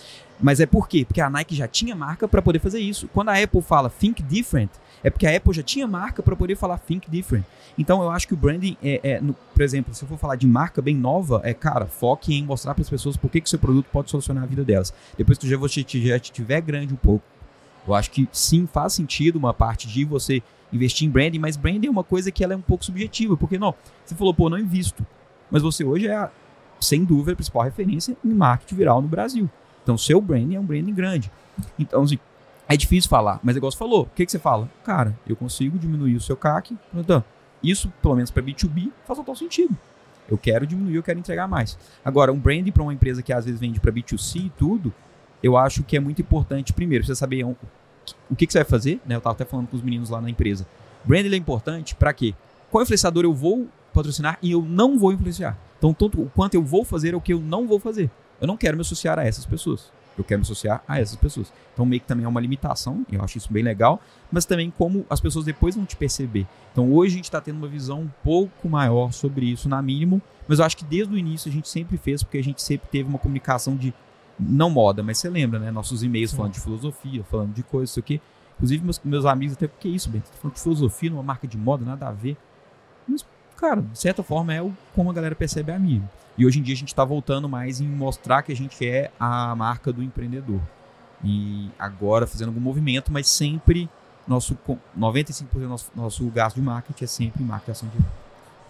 [0.40, 1.04] Mas é por quê?
[1.04, 3.08] Porque a Nike já tinha marca para poder fazer isso.
[3.12, 4.70] Quando a Apple fala Think Different,
[5.04, 7.44] é porque a Apple já tinha marca para poder falar Think Different.
[7.78, 10.36] Então eu acho que o branding é, é, no- por exemplo, se eu for falar
[10.36, 13.48] de marca bem nova, é cara, foque em mostrar para as pessoas por que que
[13.50, 14.92] seu produto pode solucionar a vida delas.
[15.16, 17.24] Depois que você já tiver grande um pouco,
[17.86, 20.42] eu acho que sim faz sentido uma parte de você
[20.72, 23.56] investir em branding, mas branding é uma coisa que ela é um pouco subjetiva, porque
[23.58, 23.74] não,
[24.04, 25.06] você falou, pô, não invisto,
[25.50, 26.28] mas você hoje é
[26.80, 29.48] sem dúvida a principal referência em marketing viral no Brasil.
[29.82, 31.30] Então seu branding é um branding grande.
[31.78, 32.18] Então, assim,
[32.68, 34.68] é difícil falar, mas igual você falou, o que, que você fala?
[34.84, 37.22] Cara, eu consigo diminuir o seu CAC, então,
[37.62, 39.76] isso, pelo menos para B2B, faz total sentido.
[40.28, 41.78] Eu quero diminuir, eu quero entregar mais.
[42.04, 44.92] Agora, um branding para uma empresa que às vezes vende para B2C e tudo,
[45.42, 47.56] eu acho que é muito importante, primeiro, você saber o
[48.36, 49.14] que, que você vai fazer, né?
[49.14, 50.66] Eu tava até falando com os meninos lá na empresa.
[51.04, 52.34] Branding é importante para quê?
[52.70, 55.56] Qual influenciador eu vou patrocinar e eu não vou influenciar?
[55.78, 58.10] Então, tanto o quanto eu vou fazer é o que eu não vou fazer.
[58.40, 59.92] Eu não quero me associar a essas pessoas.
[60.18, 61.52] Eu quero me associar a essas pessoas.
[61.72, 64.00] Então, meio que também é uma limitação, eu acho isso bem legal,
[64.30, 66.46] mas também como as pessoas depois vão te perceber.
[66.72, 70.20] Então, hoje a gente está tendo uma visão um pouco maior sobre isso, na mínimo,
[70.48, 72.88] mas eu acho que desde o início a gente sempre fez, porque a gente sempre
[72.88, 73.92] teve uma comunicação de,
[74.38, 75.70] não moda, mas você lembra, né?
[75.70, 78.20] Nossos e-mails falando de filosofia, falando de coisas, isso aqui.
[78.56, 80.30] Inclusive, meus, meus amigos até, que isso, Bento?
[80.40, 82.36] Falando de filosofia numa marca de moda, nada a ver.
[83.06, 83.24] Mas,
[83.56, 86.08] cara, de certa forma é o, como a galera percebe amigo.
[86.38, 89.10] E hoje em dia a gente está voltando mais em mostrar que a gente é
[89.18, 90.60] a marca do empreendedor.
[91.24, 93.88] E agora fazendo algum movimento, mas sempre
[94.28, 98.10] nosso co- 95% do nosso, nosso gasto de marketing é sempre marketing ação direta.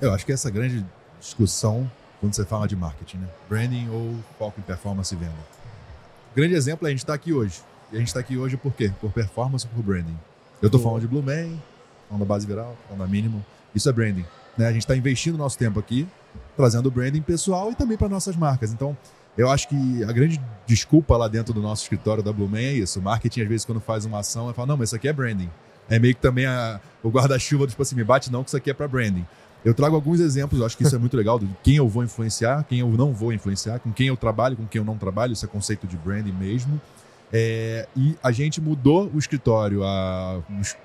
[0.01, 0.85] Eu acho que essa grande
[1.19, 3.29] discussão quando você fala de marketing, né?
[3.49, 5.33] Branding ou foco em performance e venda.
[6.35, 7.61] Grande exemplo é a gente está aqui hoje.
[7.93, 8.93] E a gente está aqui hoje por quê?
[9.01, 10.17] Por performance ou por branding?
[10.63, 11.57] Eu estou falando de Blue Man,
[12.09, 13.45] falando da base viral, falando da mínimo.
[13.75, 14.25] Isso é branding.
[14.57, 14.67] Né?
[14.67, 16.07] A gente está investindo nosso tempo aqui,
[16.57, 18.73] trazendo branding pessoal e também para nossas marcas.
[18.73, 18.97] Então,
[19.37, 22.73] eu acho que a grande desculpa lá dentro do nosso escritório da Blue Man é
[22.73, 22.99] isso.
[22.99, 25.51] O marketing, às vezes, quando faz uma ação, fala, não, mas isso aqui é branding.
[25.89, 28.71] É meio que também a- o guarda-chuva, tipo assim, me bate não, que isso aqui
[28.71, 29.27] é para branding.
[29.65, 32.03] Eu trago alguns exemplos, eu acho que isso é muito legal, de quem eu vou
[32.05, 35.33] influenciar, quem eu não vou influenciar, com quem eu trabalho, com quem eu não trabalho,
[35.33, 36.81] isso é conceito de branding mesmo.
[37.33, 40.77] É, e a gente mudou o escritório há uns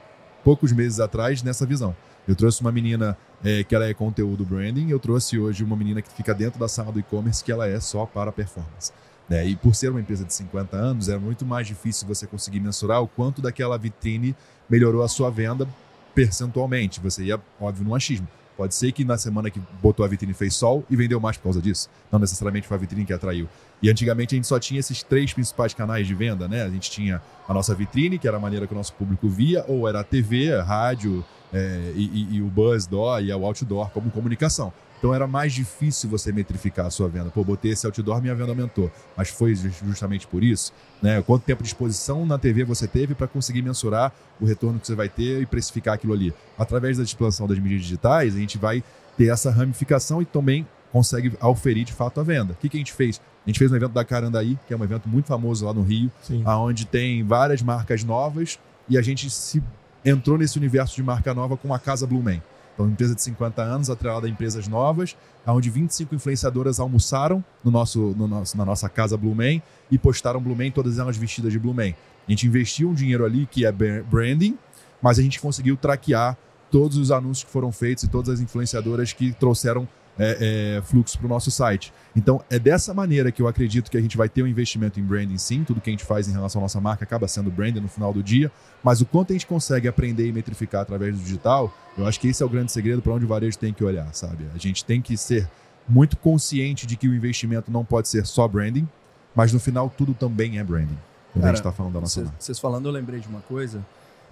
[0.43, 1.95] poucos meses atrás nessa visão.
[2.27, 6.01] Eu trouxe uma menina é, que ela é conteúdo branding, eu trouxe hoje uma menina
[6.01, 8.91] que fica dentro da sala do e-commerce que ela é só para performance.
[9.27, 9.45] né?
[9.47, 13.01] E por ser uma empresa de 50 anos, é muito mais difícil você conseguir mensurar
[13.01, 14.35] o quanto daquela vitrine
[14.69, 15.67] melhorou a sua venda
[16.13, 16.99] percentualmente.
[16.99, 18.27] Você ia, óbvio, no achismo.
[18.61, 21.45] Pode ser que na semana que botou a vitrine fez sol e vendeu mais por
[21.45, 21.89] causa disso.
[22.11, 23.49] Não necessariamente foi a vitrine que atraiu.
[23.81, 26.61] E antigamente a gente só tinha esses três principais canais de venda, né?
[26.61, 29.65] A gente tinha a nossa vitrine, que era a maneira que o nosso público via,
[29.67, 33.43] ou era a TV, a rádio, é, e, e- e o buzz door e o
[33.47, 34.71] outdoor como comunicação.
[35.01, 37.31] Então era mais difícil você metrificar a sua venda.
[37.31, 38.91] Pô, botei esse outdoor, minha venda aumentou.
[39.17, 40.71] Mas foi ju- justamente por isso,
[41.01, 41.23] né?
[41.23, 44.93] Quanto tempo de exposição na TV você teve para conseguir mensurar o retorno que você
[44.93, 46.31] vai ter e precificar aquilo ali?
[46.55, 48.83] Através da expansão das mídias digitais, a gente vai
[49.17, 52.53] ter essa ramificação e também consegue auferir de fato a venda.
[52.53, 53.19] O que, que a gente fez?
[53.43, 55.81] A gente fez um evento da Carandaí, que é um evento muito famoso lá no
[55.81, 56.43] Rio, Sim.
[56.45, 59.63] onde tem várias marcas novas e a gente se
[60.05, 62.39] entrou nesse universo de marca nova com a Casa Blue Man.
[62.81, 65.15] Então, empresa de 50 anos, atrelada a empresas novas,
[65.45, 69.61] onde 25 influenciadoras almoçaram no nosso, no nosso, na nossa casa Blue Man
[69.91, 71.93] e postaram Blue Man, todas elas vestidas de Blue Man.
[72.27, 74.57] A gente investiu um dinheiro ali que é branding,
[75.01, 76.35] mas a gente conseguiu traquear
[76.71, 79.87] todos os anúncios que foram feitos e todas as influenciadoras que trouxeram
[80.21, 81.91] é, é, fluxo para o nosso site.
[82.15, 85.03] Então, é dessa maneira que eu acredito que a gente vai ter um investimento em
[85.03, 85.63] branding, sim.
[85.63, 88.13] Tudo que a gente faz em relação à nossa marca acaba sendo branding no final
[88.13, 88.51] do dia.
[88.83, 92.27] Mas o quanto a gente consegue aprender e metrificar através do digital, eu acho que
[92.27, 94.45] esse é o grande segredo para onde o varejo tem que olhar, sabe?
[94.53, 95.49] A gente tem que ser
[95.89, 98.87] muito consciente de que o investimento não pode ser só branding,
[99.33, 100.97] mas no final tudo também é branding.
[101.33, 102.35] Quando Cara, a gente está falando da nossa marca.
[102.37, 103.83] Vocês falando, eu lembrei de uma coisa.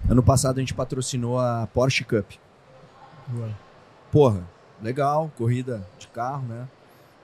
[0.08, 2.30] Ano passado a gente patrocinou a Porsche Cup.
[3.34, 3.50] Ué.
[4.12, 4.42] Porra,
[4.82, 6.66] legal, corrida de carro, né?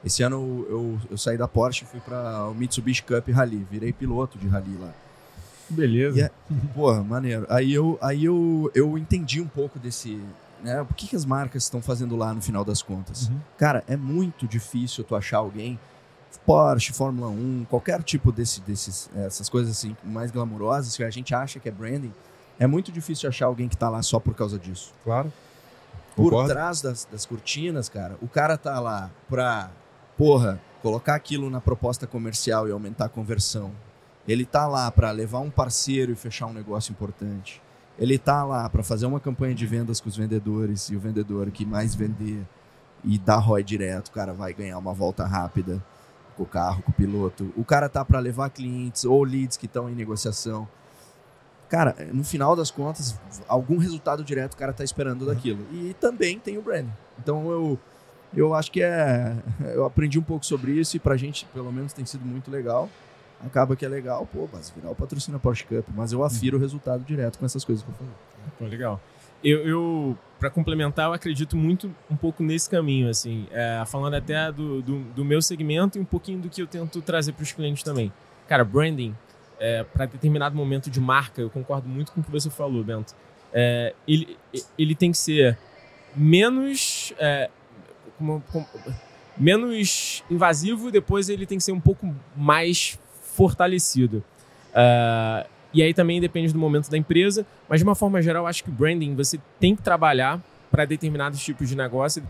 [0.04, 3.92] Esse ano eu, eu saí da Porsche e fui para o Mitsubishi Cup Rally, virei
[3.92, 4.92] piloto de rally lá.
[5.68, 6.26] Beleza.
[6.26, 6.30] É,
[6.74, 7.44] porra, maneiro.
[7.48, 10.20] Aí eu, aí eu, eu entendi um pouco desse.
[10.62, 13.28] Né, o que, que as marcas estão fazendo lá no final das contas?
[13.28, 13.40] Uhum.
[13.58, 15.78] Cara, é muito difícil tu achar alguém.
[16.44, 21.34] Porsche, Fórmula 1, qualquer tipo desse, desses, essas coisas assim mais glamurosas que a gente
[21.34, 22.12] acha que é branding,
[22.58, 24.92] é muito difícil achar alguém que está lá só por causa disso.
[25.02, 25.32] Claro.
[26.16, 26.48] Por Concordo.
[26.48, 29.70] trás das, das cortinas, cara, o cara tá lá pra,
[30.16, 33.70] porra, colocar aquilo na proposta comercial e aumentar a conversão.
[34.26, 37.62] Ele tá lá para levar um parceiro e fechar um negócio importante.
[37.98, 41.50] Ele tá lá para fazer uma campanha de vendas com os vendedores e o vendedor
[41.50, 42.42] que mais vender
[43.04, 45.82] e dar ROI direto, o cara vai ganhar uma volta rápida
[46.34, 47.52] com o carro, com o piloto.
[47.56, 50.66] O cara tá para levar clientes ou leads que estão em negociação
[51.68, 55.28] cara, no final das contas, algum resultado direto o cara tá esperando uhum.
[55.28, 55.66] daquilo.
[55.72, 56.92] E também tem o branding.
[57.18, 57.78] Então eu,
[58.34, 59.36] eu acho que é.
[59.74, 62.88] Eu aprendi um pouco sobre isso e pra gente, pelo menos, tem sido muito legal.
[63.44, 66.60] Acaba que é legal, pô, mas virar o patrocínio Porsche Cup, mas eu afiro uhum.
[66.60, 68.12] o resultado direto com essas coisas que eu falei.
[68.58, 69.00] Pô, legal.
[69.44, 74.50] Eu, eu para complementar, eu acredito muito um pouco nesse caminho, assim, é, falando até
[74.50, 77.52] do, do, do meu segmento e um pouquinho do que eu tento trazer para os
[77.52, 78.12] clientes também.
[78.48, 79.14] Cara, branding
[79.58, 83.14] é, para determinado momento de marca, eu concordo muito com o que você falou, Bento.
[83.52, 84.36] É, ele,
[84.78, 85.58] ele tem que ser
[86.14, 87.50] menos, é,
[88.18, 88.66] como, como,
[89.36, 92.98] menos invasivo, depois ele tem que ser um pouco mais
[93.34, 94.22] fortalecido.
[94.72, 98.64] Uh, e aí também depende do momento da empresa, mas de uma forma geral, acho
[98.64, 100.40] que branding você tem que trabalhar
[100.70, 102.22] para determinados tipos de negócio,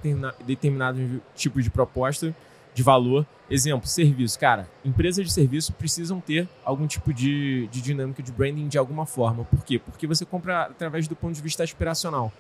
[0.45, 1.03] determinados
[1.35, 2.35] tipos de proposta
[2.77, 3.27] de valor.
[3.51, 4.39] Exemplo, serviço.
[4.39, 9.07] Cara, empresas de serviço precisam ter algum tipo de, de dinâmica de branding de alguma
[9.07, 9.45] forma.
[9.45, 9.79] Por quê?
[9.79, 12.31] Porque você compra através do ponto de vista aspiracional.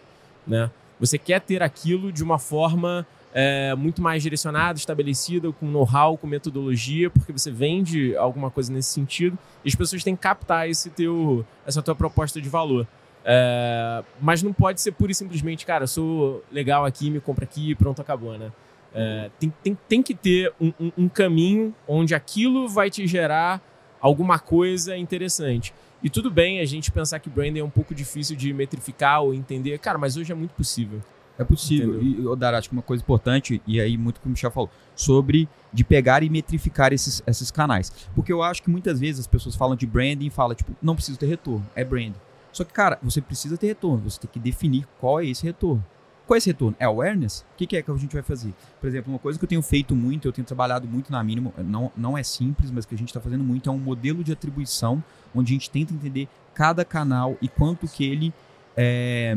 [0.47, 0.71] Né?
[1.01, 6.27] Você quer ter aquilo de uma forma é, muito mais direcionada, estabelecida, com know-how, com
[6.27, 10.91] metodologia, porque você vende alguma coisa nesse sentido e as pessoas têm que captar esse
[10.91, 12.87] teu, essa tua proposta de valor.
[13.25, 17.45] É, mas não pode ser pura e simplesmente, cara, eu sou legal aqui, me compra
[17.45, 18.53] aqui e pronto, acabou, né?
[18.99, 23.61] É, tem, tem, tem que ter um, um, um, caminho onde aquilo vai te gerar
[24.01, 25.75] alguma coisa interessante.
[26.03, 29.35] E tudo bem a gente pensar que branding é um pouco difícil de metrificar ou
[29.35, 29.79] entender.
[29.81, 31.03] Cara, mas hoje é muito possível.
[31.39, 32.01] É possível.
[32.01, 32.33] Entendeu?
[32.33, 35.47] E, Dar, acho que uma coisa importante, e aí muito que o Michel falou, sobre
[35.71, 37.93] de pegar e metrificar esses, esses canais.
[38.15, 40.95] Porque eu acho que muitas vezes as pessoas falam de branding e falam, tipo, não
[40.95, 42.15] precisa ter retorno, é branding.
[42.51, 45.85] Só que, cara, você precisa ter retorno, você tem que definir qual é esse retorno.
[46.27, 46.77] Qual é esse retorno?
[46.79, 47.41] É awareness?
[47.55, 48.53] O que, que, é que a gente vai fazer?
[48.81, 51.53] Por exemplo, uma coisa que eu tenho feito muito, eu tenho trabalhado muito na mínima,
[51.59, 54.33] não, não é simples, mas que a gente está fazendo muito, é um modelo de
[54.33, 55.03] atribuição,
[55.35, 58.35] onde a gente tenta entender cada canal e quanto que ele
[58.77, 59.37] é,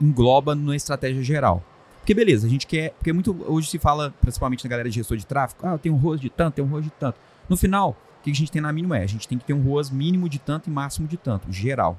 [0.00, 1.62] engloba na estratégia geral.
[1.98, 2.92] Porque beleza, a gente quer.
[2.92, 5.96] Porque muito hoje se fala, principalmente na galera de gestor de tráfego, ah, tem um
[5.96, 7.18] ROAS de tanto, tem um ROAS de tanto.
[7.48, 9.52] No final, o que a gente tem na mínima é, a gente tem que ter
[9.52, 11.98] um ROAS mínimo de tanto e máximo de tanto, geral.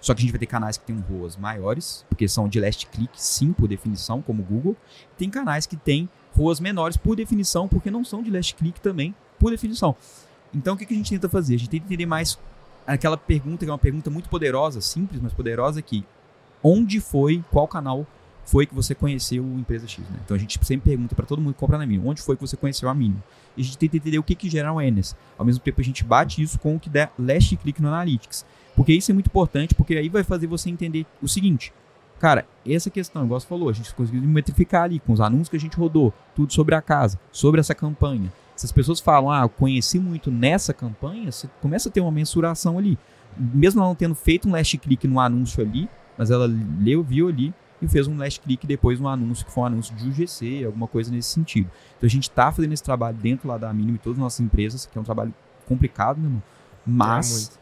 [0.00, 2.86] Só que a gente vai ter canais que um ROAS maiores, porque são de last
[2.86, 4.76] click, sim, por definição, como o Google.
[5.18, 9.14] Tem canais que têm ROAS menores, por definição, porque não são de last click também,
[9.38, 9.94] por definição.
[10.54, 11.54] Então, o que, a gente tenta fazer?
[11.54, 12.38] A gente tenta entender mais
[12.86, 16.04] aquela pergunta, que é uma pergunta muito poderosa, simples, mas poderosa, que
[16.62, 18.06] onde foi, qual canal
[18.44, 20.18] foi que você conheceu a empresa X, né?
[20.24, 22.40] Então a gente sempre pergunta para todo mundo que compra na Mínimo, onde foi que
[22.40, 23.22] você conheceu a Mínimo?
[23.56, 25.14] E a gente tenta entender o que, que gera awareness.
[25.38, 28.44] Ao mesmo tempo a gente bate isso com o que der last click no Analytics.
[28.76, 31.72] Porque isso é muito importante, porque aí vai fazer você entender o seguinte.
[32.18, 35.56] Cara, essa questão, igual você falou, a gente conseguiu metrificar ali com os anúncios que
[35.56, 38.30] a gente rodou, tudo sobre a casa, sobre essa campanha.
[38.54, 42.10] Se as pessoas falam, ah, eu conheci muito nessa campanha, você começa a ter uma
[42.10, 42.98] mensuração ali.
[43.38, 46.46] Mesmo ela não tendo feito um last click no anúncio ali, mas ela
[46.78, 49.94] leu, viu ali e fez um last click depois no anúncio, que foi um anúncio
[49.96, 51.70] de UGC, alguma coisa nesse sentido.
[51.96, 54.40] Então a gente está fazendo esse trabalho dentro lá da Mínima e todas as nossas
[54.40, 55.32] empresas, que é um trabalho
[55.66, 56.42] complicado, né, irmão?
[56.86, 57.58] Mas.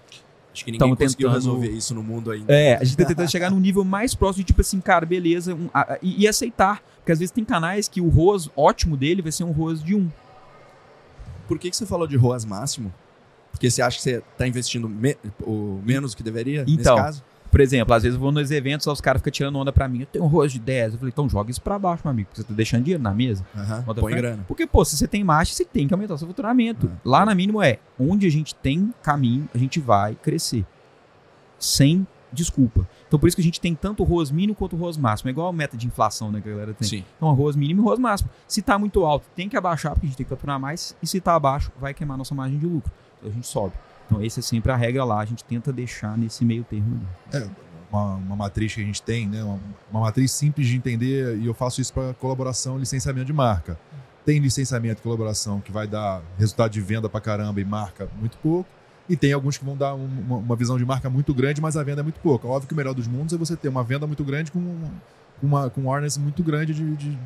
[0.58, 2.52] Acho que ninguém conseguiu tentando- resolver isso no mundo ainda.
[2.52, 5.54] É, a gente tá tentando chegar num nível mais próximo de tipo assim, cara, beleza,
[5.54, 6.82] um- a- a- e, e aceitar.
[6.98, 9.94] Porque às vezes tem canais que o ROAS ótimo dele vai ser um ROAS de
[9.94, 10.10] um.
[11.46, 12.92] Por que, que você falou de ROAS máximo?
[13.52, 17.04] Porque você acha que você tá investindo me- o menos do que deveria Então, nesse
[17.04, 17.24] caso?
[17.50, 20.00] Por exemplo, às vezes eu vou nos eventos, os caras ficam tirando onda pra mim.
[20.00, 20.92] Eu tenho um ROAS de 10.
[20.92, 23.12] Eu falei, então joga isso pra baixo, meu amigo, porque você tá deixando dinheiro na
[23.12, 23.44] mesa.
[23.98, 24.44] Põe grana.
[24.46, 26.90] Porque, pô, se você tem marcha, você tem que aumentar o seu faturamento.
[26.92, 26.98] Ah.
[27.04, 30.64] Lá na mínimo é, onde a gente tem caminho, a gente vai crescer.
[31.58, 32.86] Sem desculpa.
[33.06, 35.28] Então por isso que a gente tem tanto o ROAS mínimo quanto o ROAS máximo.
[35.28, 36.86] É igual a meta de inflação, né, que a galera tem.
[36.86, 37.04] Sim.
[37.16, 38.30] Então, arroz mínimo e arroz máximo.
[38.46, 40.94] Se tá muito alto, tem que abaixar, porque a gente tem que faturar mais.
[41.02, 42.92] E se tá abaixo, vai queimar nossa margem de lucro.
[43.18, 43.72] Então a gente sobe.
[44.10, 45.20] Então, essa é sempre a regra lá.
[45.20, 47.00] A gente tenta deixar nesse meio termo.
[47.32, 47.46] É,
[47.92, 49.42] uma, uma matriz que a gente tem, né?
[49.44, 53.32] Uma, uma matriz simples de entender, e eu faço isso para colaboração e licenciamento de
[53.32, 53.78] marca.
[54.24, 58.36] Tem licenciamento e colaboração que vai dar resultado de venda pra caramba e marca muito
[58.38, 58.68] pouco.
[59.08, 61.76] E tem alguns que vão dar um- uma, uma visão de marca muito grande, mas
[61.78, 62.46] a venda é muito pouca.
[62.46, 64.60] Óbvio que o melhor dos mundos é você ter uma venda muito grande com,
[65.40, 67.18] com uma, com um awareness muito grande de, de,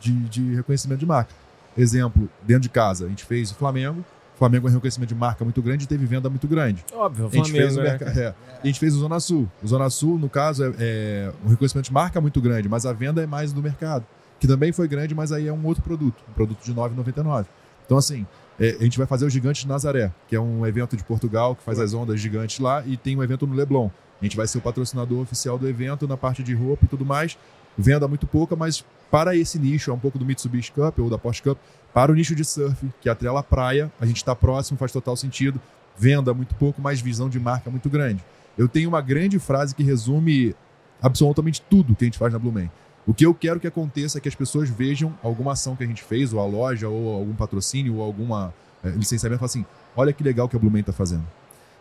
[0.00, 1.32] de, de reconhecimento de marca.
[1.76, 4.04] Exemplo, dentro de casa, a gente fez o Flamengo.
[4.40, 6.82] Flamengo é um reconhecimento de marca muito grande e teve venda muito grande.
[6.94, 8.34] Óbvio, A gente, fez o Flamengo, né, é.
[8.62, 9.46] A gente fez o Zona Sul.
[9.62, 12.92] O Zona Sul, no caso, é, é um reconhecimento de marca muito grande, mas a
[12.94, 14.06] venda é mais do mercado,
[14.38, 17.44] que também foi grande, mas aí é um outro produto, um produto de R$ 9,99.
[17.84, 18.26] Então, assim,
[18.58, 21.54] é, a gente vai fazer o Gigante de Nazaré, que é um evento de Portugal
[21.54, 23.90] que faz as ondas gigantes lá, e tem um evento no Leblon.
[24.22, 27.04] A gente vai ser o patrocinador oficial do evento na parte de roupa e tudo
[27.04, 27.36] mais.
[27.76, 31.18] Venda muito pouca, mas para esse nicho, é um pouco do Mitsubishi Cup ou da
[31.18, 31.58] Porsche Cup,
[31.92, 34.92] para o nicho de surf, que é atrela à praia, a gente está próximo, faz
[34.92, 35.60] total sentido.
[35.96, 38.24] Venda muito pouco, mas visão de marca muito grande.
[38.56, 40.54] Eu tenho uma grande frase que resume
[41.02, 42.68] absolutamente tudo que a gente faz na Blue Man.
[43.06, 45.86] O que eu quero que aconteça é que as pessoas vejam alguma ação que a
[45.86, 49.66] gente fez, ou a loja, ou algum patrocínio, ou alguma eh, licenciamento, e falar assim:
[49.96, 51.26] olha que legal que a Blue Man está fazendo.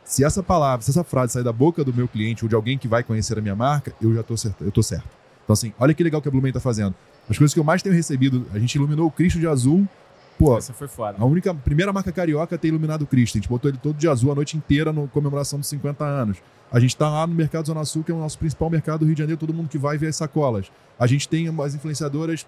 [0.03, 2.77] Se essa palavra, se essa frase sair da boca do meu cliente ou de alguém
[2.77, 4.63] que vai conhecer a minha marca, eu já tô certo.
[4.63, 5.07] Eu tô certo.
[5.43, 6.95] Então, assim, olha que legal que a Blue Man está fazendo.
[7.29, 9.87] As coisas que eu mais tenho recebido, a gente iluminou o Cristo de azul.
[10.37, 11.17] Pô, Essa foi foda.
[11.19, 13.37] a única, primeira marca carioca a ter iluminado o Cristo.
[13.37, 16.37] A gente botou ele todo de azul a noite inteira na comemoração dos 50 anos.
[16.71, 19.05] A gente está lá no Mercado Zona Sul, que é o nosso principal mercado do
[19.05, 20.71] Rio de Janeiro, todo mundo que vai vê as sacolas.
[20.97, 22.45] A gente tem umas influenciadoras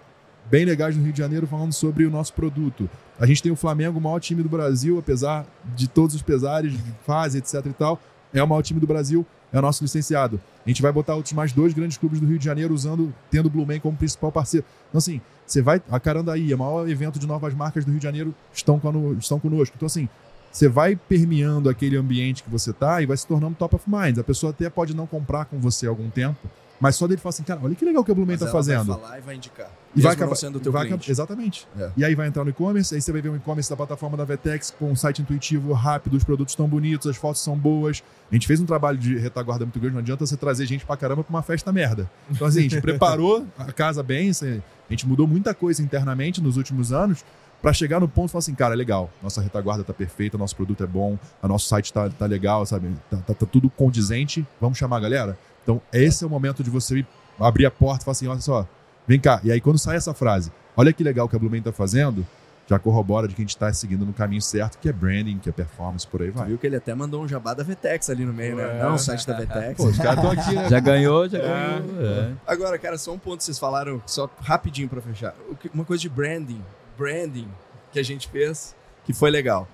[0.50, 2.88] bem legais no Rio de Janeiro falando sobre o nosso produto.
[3.20, 5.44] A gente tem o Flamengo, o maior time do Brasil, apesar
[5.76, 8.00] de todos os pesares de fase, etc e tal.
[8.32, 10.40] É o maior time do Brasil, é o nosso licenciado.
[10.64, 13.46] A gente vai botar outros mais dois grandes clubes do Rio de Janeiro usando, tendo
[13.46, 14.64] o Blue Man como principal parceiro.
[14.88, 15.82] Então, assim, você vai.
[15.90, 19.38] A Carandaí, o maior evento de novas marcas do Rio de Janeiro, estão, cano- estão
[19.38, 19.74] conosco.
[19.76, 20.08] Então, assim,
[20.50, 24.18] você vai permeando aquele ambiente que você tá e vai se tornando top of mind.
[24.18, 26.38] A pessoa até pode não comprar com você há algum tempo,
[26.82, 28.46] mas só dele falar assim, cara, olha que legal que a Blue Man Mas tá
[28.46, 28.86] ela fazendo.
[28.86, 29.70] vai falar e vai indicar.
[29.94, 30.94] E vai acabar sendo teu vai cliente.
[31.02, 31.68] acabar- Exatamente.
[31.78, 31.90] É.
[31.96, 34.24] E aí vai entrar no e-commerce, aí você vai ver um e-commerce da plataforma da
[34.24, 38.02] Vetex com um site intuitivo, rápido, os produtos estão bonitos, as fotos são boas.
[38.30, 40.96] A gente fez um trabalho de retaguarda muito grande, não adianta você trazer gente pra
[40.96, 42.10] caramba pra uma festa merda.
[42.30, 46.42] Então, assim, a gente preparou a casa bem, assim, a gente mudou muita coisa internamente
[46.42, 47.24] nos últimos anos
[47.60, 50.56] pra chegar no ponto e falar assim, cara, é legal, nossa retaguarda tá perfeita, nosso
[50.56, 52.88] produto é bom, o nosso site tá, tá legal, sabe?
[53.08, 55.38] Tá, tá- tá tudo condizente, vamos chamar a galera?
[55.62, 57.04] Então, esse é o momento de você
[57.40, 58.66] abrir a porta e falar assim, olha só,
[59.06, 59.40] vem cá.
[59.44, 62.26] E aí, quando sai essa frase, olha que legal que a Blue Man tá fazendo,
[62.68, 65.48] já corrobora de que a gente tá seguindo no caminho certo, que é branding, que
[65.48, 66.46] é performance, por aí Tu vai.
[66.48, 68.78] viu que ele até mandou um jabá da Vetex ali no meio, né?
[68.78, 68.82] É.
[68.82, 69.76] Não, o site da Vetex.
[69.76, 70.68] Pô, os caras estão aqui, né?
[70.68, 71.42] Já ganhou, já É.
[71.80, 72.06] ganhou.
[72.06, 72.32] é.
[72.46, 75.34] Agora, cara, só um ponto que vocês falaram, só rapidinho pra fechar.
[75.50, 76.62] O que- Uma coisa de branding,
[76.96, 77.48] branding
[77.92, 79.66] que a gente fez, que foi legal.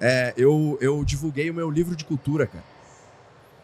[0.00, 2.64] É, eu, eu divulguei o meu livro de cultura, cara.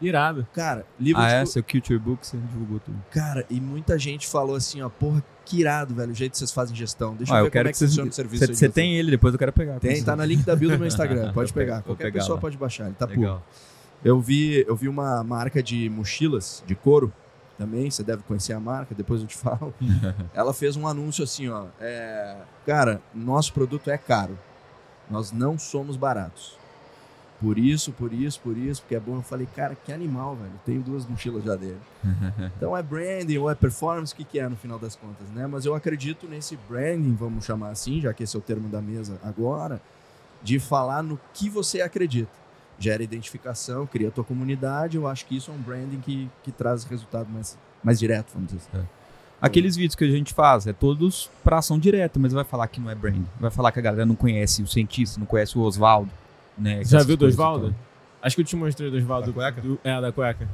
[0.00, 0.46] Irado.
[0.54, 1.46] Cara, livro Ah, de é?
[1.46, 2.96] Seu Culture Book, você divulgou tudo.
[3.10, 6.52] Cara, e muita gente falou assim, ó, porra, que irado, velho, o jeito que vocês
[6.52, 7.14] fazem gestão.
[7.16, 7.86] Deixa Ah, eu eu ver quero como é que que você.
[7.86, 8.46] funciona o serviço.
[8.46, 8.72] Você vocês.
[8.72, 9.80] tem ele, depois eu quero pegar.
[9.80, 12.40] Tem, tá na link da bio do meu Instagram, pode pegar, Qualquer pegar pessoa lá.
[12.40, 13.20] pode baixar, ele tá puro.
[13.20, 13.42] Legal.
[14.04, 17.12] Eu vi, eu vi uma marca de mochilas de couro
[17.58, 19.74] também, você deve conhecer a marca, depois eu te falo.
[20.32, 24.38] Ela fez um anúncio assim, ó, é, cara, nosso produto é caro.
[25.10, 26.56] Nós não somos baratos.
[27.40, 29.16] Por isso, por isso, por isso, porque é bom.
[29.16, 30.52] Eu falei, cara, que animal, velho.
[30.66, 31.78] Tenho duas mochilas já dele.
[32.56, 35.46] Então é branding ou é performance, o que, que é no final das contas, né?
[35.46, 38.80] Mas eu acredito nesse branding, vamos chamar assim, já que esse é o termo da
[38.80, 39.80] mesa agora,
[40.42, 42.30] de falar no que você acredita.
[42.78, 44.96] Gera identificação, cria a tua comunidade.
[44.96, 48.48] Eu acho que isso é um branding que, que traz resultado mais, mais direto, vamos
[48.48, 48.86] dizer assim.
[49.40, 52.80] Aqueles vídeos que a gente faz, é todos pra ação direta, mas vai falar que
[52.80, 53.22] não é brand.
[53.38, 56.10] Vai falar que a galera não conhece o cientista, não conhece o Oswaldo.
[56.58, 57.26] Né, Já essas viu do.
[58.20, 59.28] Acho que eu te mostrei do Oswaldo.
[59.28, 59.60] Da cueca?
[59.60, 60.48] do- é, da cueca.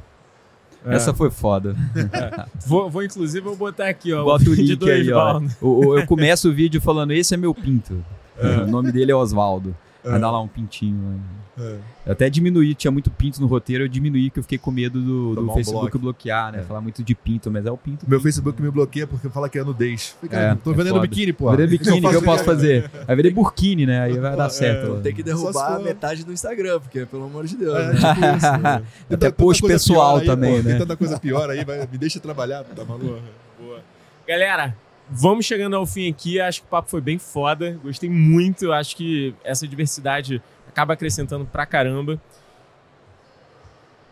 [0.85, 0.95] É.
[0.95, 1.75] Essa foi foda.
[2.67, 4.23] Vou, vou, inclusive, vou botar aqui, ó.
[4.23, 5.17] Bota o vídeo link do aí, ó.
[5.29, 5.55] Oswaldo.
[5.61, 8.03] O- o- eu começo o vídeo falando, esse é meu pinto.
[8.37, 8.57] É.
[8.63, 9.75] O nome dele é Oswaldo.
[10.11, 10.95] Vai dar lá um pintinho.
[10.95, 11.19] Né?
[11.57, 11.77] É.
[12.05, 15.01] Eu até diminuí, tinha muito pinto no roteiro, eu diminuí que eu fiquei com medo
[15.01, 15.99] do, do um Facebook bloco.
[15.99, 16.59] bloquear, né?
[16.59, 16.61] É.
[16.63, 18.05] Falar muito de pinto, mas é o pinto.
[18.07, 20.15] Meu Facebook me bloqueia porque fala que é nudez.
[20.19, 21.07] Falei, cara, É, tô é vendendo foda.
[21.07, 21.49] biquíni, pô.
[21.51, 22.89] Vender biquíni, que eu posso fazer?
[23.07, 24.01] Vai vender burkini, né?
[24.01, 24.93] Aí vai dar certo.
[24.93, 25.01] lá.
[25.01, 27.75] Tem que derrubar metade do Instagram, porque, pelo amor de Deus.
[27.75, 27.93] É, né?
[27.93, 28.51] tipo isso.
[28.61, 28.77] né?
[29.07, 30.69] Tem Até tanta post pessoal aí, também, pô, né?
[30.71, 33.19] Tem tanta coisa pior aí, vai, me deixa trabalhar, tá maluco?
[33.59, 33.79] Boa.
[34.27, 34.75] Galera,
[35.09, 36.39] vamos chegando ao fim aqui.
[36.39, 37.79] Acho que o papo foi bem foda.
[37.83, 38.71] Gostei muito.
[38.71, 42.21] Acho que essa diversidade acaba acrescentando pra caramba.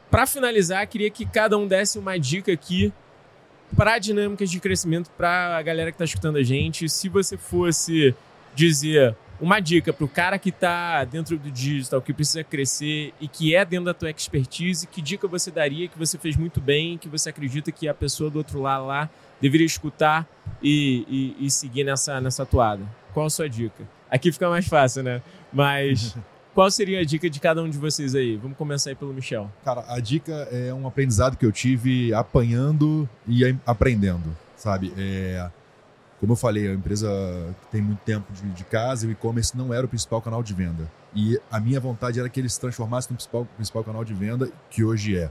[0.09, 2.93] Pra finalizar, queria que cada um desse uma dica aqui
[3.75, 6.87] para dinâmicas de crescimento para a galera que tá escutando a gente.
[6.87, 8.15] Se você fosse
[8.53, 13.55] dizer uma dica pro cara que tá dentro do digital, que precisa crescer e que
[13.55, 17.09] é dentro da tua expertise, que dica você daria que você fez muito bem, que
[17.09, 19.09] você acredita que a pessoa do outro lado lá
[19.43, 20.25] deveria escutar
[20.61, 22.83] e, e- e seguir nessa, nessa toada?
[23.13, 23.83] Qual a sua dica?
[24.09, 25.21] Aqui fica mais fácil, né?
[25.51, 26.15] Mas
[26.55, 28.37] qual seria a dica de cada um de vocês aí?
[28.37, 29.51] Vamos começar aí pelo Michel.
[29.65, 34.93] Cara, a dica é um aprendizado que eu tive apanhando e aprendendo, sabe?
[34.97, 35.49] É,
[36.21, 37.09] como eu falei, a empresa
[37.69, 40.53] tem muito tempo de, de casa e o e-commerce não era o principal canal de
[40.53, 40.89] venda.
[41.13, 44.49] E a minha vontade era que ele se transformasse no principal, principal canal de venda,
[44.69, 45.29] que hoje é.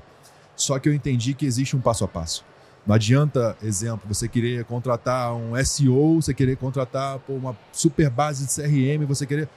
[0.54, 2.44] Só que eu entendi que existe um passo a passo.
[2.86, 8.46] Não adianta, exemplo, você querer contratar um SEO, você querer contratar pô, uma super base
[8.46, 9.48] de CRM, você querer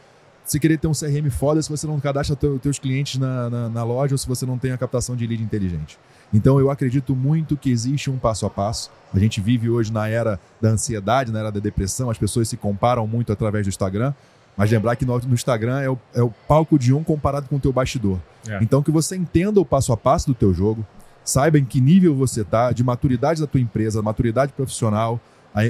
[0.46, 3.68] você querer ter um CRM foda se você não cadastra teu, teus clientes na, na,
[3.70, 5.98] na loja ou se você não tem a captação de lead inteligente.
[6.32, 8.92] Então eu acredito muito que existe um passo a passo.
[9.12, 12.58] A gente vive hoje na era da ansiedade, na era da depressão, as pessoas se
[12.58, 14.14] comparam muito através do Instagram.
[14.56, 17.58] Mas lembrar que no, no Instagram é o, é o palco de um comparado com
[17.58, 18.20] o teu bastidor.
[18.48, 18.60] É.
[18.62, 20.86] Então que você entenda o passo a passo do teu jogo,
[21.26, 25.20] saiba em que nível você está, de maturidade da tua empresa, maturidade profissional.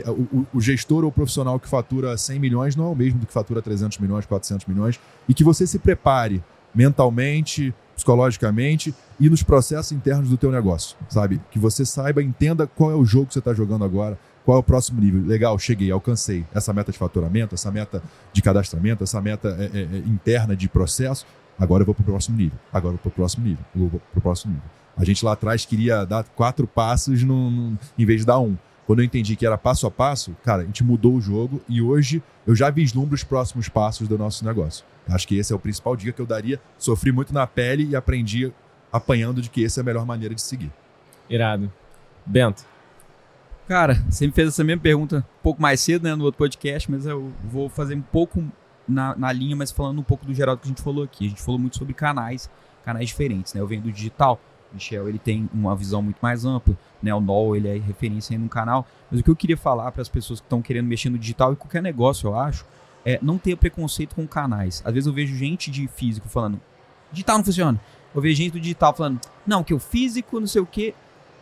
[0.07, 3.25] O, o- o gestor ou profissional que fatura 100 milhões não é o mesmo do
[3.25, 4.99] que fatura 300 milhões, 400 milhões.
[5.29, 6.43] E que você se prepare
[6.73, 11.39] mentalmente, psicologicamente e nos processos internos do teu negócio, sabe?
[11.51, 14.59] Que você saiba, entenda qual é o jogo que você está jogando agora, qual é
[14.59, 15.23] o próximo nível.
[15.25, 18.03] Legal, cheguei, alcancei essa meta de faturamento, essa meta
[18.33, 21.25] de cadastramento, essa meta é, é, é, interna de processo.
[21.57, 22.57] Agora eu vou para o próximo nível.
[22.73, 23.65] Agora eu vou para o próximo nível.
[23.75, 24.69] Eu vou para o próximo nível.
[24.97, 28.55] A gente lá atrás queria dar quatro passos num- num- em vez de dar um.
[28.85, 31.81] Quando eu entendi que era passo a passo, cara, a gente mudou o jogo e
[31.81, 34.85] hoje eu já vislumbro os próximos passos do nosso negócio.
[35.09, 36.59] Acho que esse é o principal dica que eu daria.
[36.77, 38.53] Sofri muito na pele e aprendi
[38.91, 40.71] apanhando de que essa é a melhor maneira de seguir.
[41.29, 41.71] Irado.
[42.25, 42.63] Bento.
[43.67, 46.89] Cara, você me fez essa mesma pergunta um pouco mais cedo, né, no outro podcast,
[46.89, 48.43] mas eu vou fazer um pouco
[48.87, 51.25] na, na linha, mas falando um pouco do geral do que a gente falou aqui.
[51.25, 52.47] A gente falou muito sobre canais,
[52.83, 53.61] canais diferentes, né?
[53.61, 54.39] Eu venho do digital,
[54.75, 57.13] Michel, ele tem uma visão muito mais ampla, né?
[57.13, 58.85] O Noel, ele é referência aí no canal.
[59.09, 61.53] Mas o que eu queria falar para as pessoas que estão querendo mexer no digital
[61.53, 62.65] e qualquer negócio, eu acho,
[63.05, 64.81] é não ter preconceito com canais.
[64.85, 66.59] Às vezes eu vejo gente de físico falando,
[67.11, 67.79] digital não funciona.
[68.13, 70.93] Eu vejo gente do digital falando, não, que o físico, não sei o quê.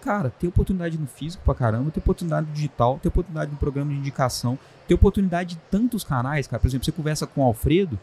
[0.01, 3.91] Cara, tem oportunidade no físico pra caramba, tem oportunidade no digital, tem oportunidade no programa
[3.91, 6.59] de indicação, tem oportunidade de tantos canais, cara.
[6.59, 7.97] Por exemplo, você conversa com o Alfredo,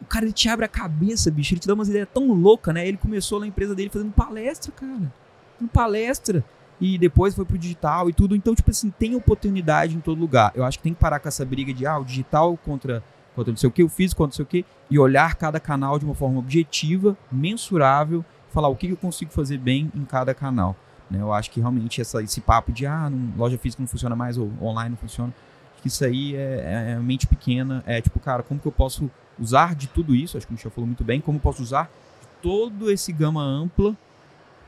[0.00, 2.72] o cara ele te abre a cabeça, bicho, ele te dá umas ideias tão loucas,
[2.72, 2.86] né?
[2.86, 5.12] Ele começou na empresa dele fazendo palestra, cara.
[5.54, 6.44] Fazendo palestra.
[6.80, 8.36] E depois foi pro digital e tudo.
[8.36, 10.52] Então, tipo assim, tem oportunidade em todo lugar.
[10.54, 13.02] Eu acho que tem que parar com essa briga de, ah, o digital contra,
[13.34, 15.58] contra não sei o que, o físico contra não sei o que, e olhar cada
[15.58, 20.32] canal de uma forma objetiva, mensurável, falar o que eu consigo fazer bem em cada
[20.32, 20.76] canal.
[21.10, 21.20] Né?
[21.20, 24.38] Eu acho que realmente essa, esse papo de, ah, não, loja física não funciona mais,
[24.38, 25.34] ou online não funciona,
[25.72, 27.82] acho que isso aí é, é mente pequena.
[27.86, 30.36] É tipo, cara, como que eu posso usar de tudo isso?
[30.36, 31.20] Acho que o Michel falou muito bem.
[31.20, 31.84] Como eu posso usar
[32.20, 33.96] de todo esse gama ampla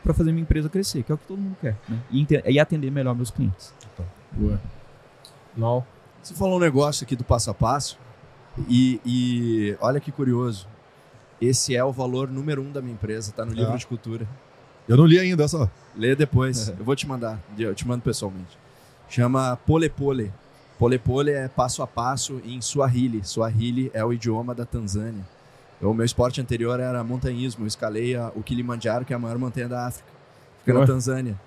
[0.03, 1.99] para fazer minha empresa crescer, que é o que todo mundo quer, né?
[2.11, 3.75] E, e atender melhor meus clientes.
[4.33, 4.61] Boa.
[5.57, 5.87] Nol.
[6.23, 7.99] Você falou um negócio aqui do passo a passo
[8.69, 10.67] e, e olha que curioso.
[11.41, 13.77] Esse é o valor número um da minha empresa, tá no livro Ah.
[13.77, 14.27] de cultura.
[14.89, 15.71] Eu não li ainda, só.
[15.97, 16.69] Lê depois.
[16.79, 17.39] Eu vou te mandar.
[17.59, 18.59] Eu te mando pessoalmente.
[19.09, 20.33] Chama Pole Pole.
[20.81, 23.23] Pole Pole é passo a passo em Swahili.
[23.23, 25.23] Swahili é o idioma da Tanzânia.
[25.79, 27.65] O meu esporte anterior era montanhismo.
[27.65, 30.09] Eu escalei a- o Kilimanjaro, que é a maior montanha da África.
[30.61, 30.87] Fica na.
[30.87, 31.39] Tanzânia.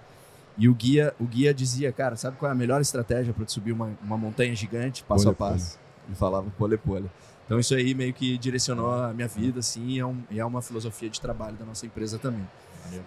[0.55, 3.71] E o guia, o guia dizia, cara, sabe qual é a melhor estratégia para subir
[3.71, 5.79] uma, uma montanha gigante, passo a Pole passo?
[6.07, 7.09] Ele falava pole pole.
[7.45, 10.45] Então isso aí meio que direcionou a minha vida, assim, e é, um- e é
[10.45, 12.47] uma filosofia de trabalho da nossa empresa também.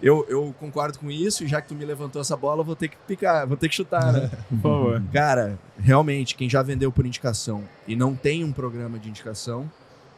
[0.01, 2.75] Eu, eu concordo com isso, e já que tu me levantou essa bola, eu vou
[2.75, 4.29] ter que picar, vou ter que chutar, né?
[4.49, 5.03] Por favor.
[5.11, 9.69] Cara, realmente, quem já vendeu por indicação e não tem um programa de indicação,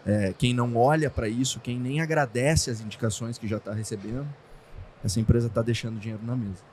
[0.06, 4.28] é, quem não olha para isso, quem nem agradece as indicações que já está recebendo,
[5.04, 6.64] essa empresa está deixando dinheiro na mesa.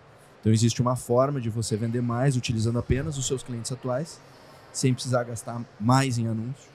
[0.40, 4.20] Então existe uma forma de você vender mais utilizando apenas os seus clientes atuais,
[4.72, 6.70] sem precisar gastar mais em anúncio,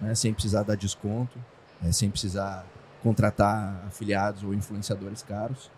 [0.00, 1.38] né, sem precisar dar desconto.
[1.84, 2.64] é, sem precisar
[3.02, 5.70] contratar afiliados ou influenciadores caros.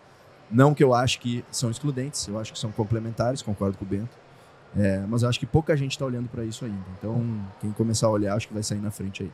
[0.49, 3.87] Não que eu acho que são excludentes, eu acho que são complementares, concordo com o
[3.87, 4.15] Bento.
[4.77, 6.85] É, mas eu acho que pouca gente está olhando para isso ainda.
[6.99, 9.31] Então, quem começar a olhar, acho que vai sair na frente aí.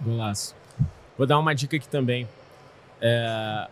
[0.00, 0.54] Golaço.
[1.18, 2.26] Vou dar uma dica aqui também.
[3.00, 3.68] É,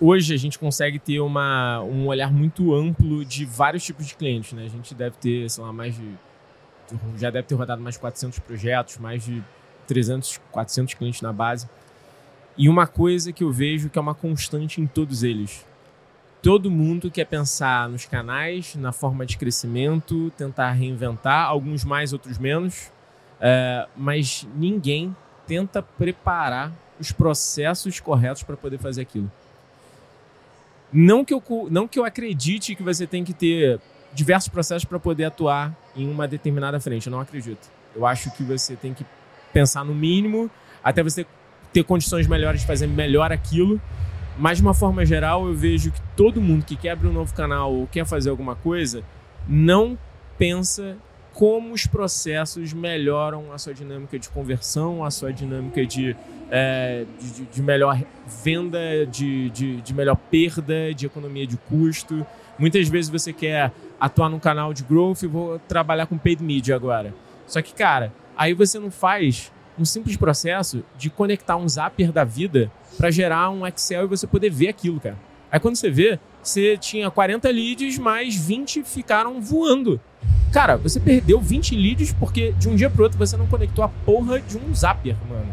[0.00, 4.52] hoje a gente consegue ter uma, um olhar muito amplo de vários tipos de clientes.
[4.52, 4.64] Né?
[4.64, 6.14] A gente deve ter, sei lá, mais de.
[7.16, 9.42] Já deve ter rodado mais de 400 projetos, mais de
[9.86, 11.68] 300, 400 clientes na base.
[12.60, 15.64] E uma coisa que eu vejo que é uma constante em todos eles.
[16.42, 22.36] Todo mundo quer pensar nos canais, na forma de crescimento, tentar reinventar, alguns mais, outros
[22.36, 22.92] menos,
[23.40, 29.32] é, mas ninguém tenta preparar os processos corretos para poder fazer aquilo.
[30.92, 33.80] Não que, eu, não que eu acredite que você tem que ter
[34.12, 37.06] diversos processos para poder atuar em uma determinada frente.
[37.06, 37.70] Eu não acredito.
[37.96, 39.06] Eu acho que você tem que
[39.50, 40.50] pensar no mínimo
[40.84, 41.26] até você
[41.72, 43.80] ter condições melhores de fazer melhor aquilo.
[44.38, 47.34] Mas de uma forma geral, eu vejo que todo mundo que quer abrir um novo
[47.34, 49.02] canal ou quer fazer alguma coisa
[49.46, 49.98] não
[50.38, 50.96] pensa
[51.32, 56.16] como os processos melhoram a sua dinâmica de conversão, a sua dinâmica de,
[56.50, 58.00] é, de, de, melhor
[58.42, 62.26] venda, de, de, de melhor perda, de economia de custo.
[62.58, 66.74] Muitas vezes você quer atuar num canal de growth e vou trabalhar com paid media
[66.74, 67.14] agora.
[67.46, 72.22] Só que, cara, aí você não faz um simples processo de conectar um zapper da
[72.22, 75.16] vida para gerar um Excel e você poder ver aquilo, cara.
[75.50, 79.98] Aí quando você vê, você tinha 40 leads, mas 20 ficaram voando.
[80.52, 83.88] Cara, você perdeu 20 leads porque de um dia pro outro você não conectou a
[83.88, 85.52] porra de um zapper, mano.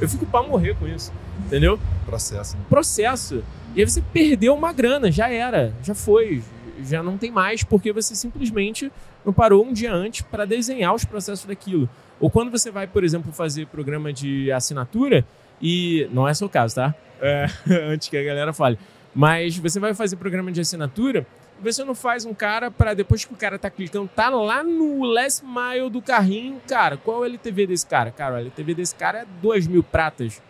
[0.00, 1.12] Eu fico para morrer com isso,
[1.46, 1.78] entendeu?
[2.06, 2.56] Processo.
[2.56, 2.62] Né?
[2.68, 3.42] Processo.
[3.74, 6.42] E aí você perdeu uma grana, já era, já foi,
[6.88, 8.90] já não tem mais, porque você simplesmente
[9.24, 11.88] não parou um dia antes para desenhar os processos daquilo.
[12.20, 15.24] Ou quando você vai, por exemplo, fazer programa de assinatura,
[15.60, 16.94] e não é seu caso, tá?
[17.20, 17.46] É,
[17.88, 18.78] antes que a galera fale.
[19.14, 21.26] Mas você vai fazer programa de assinatura,
[21.62, 25.04] você não faz um cara para depois que o cara tá clicando, tá lá no
[25.04, 28.10] last mile do carrinho, cara, qual é o LTV desse cara?
[28.10, 30.42] Cara, o LTV desse cara é 2 mil pratas.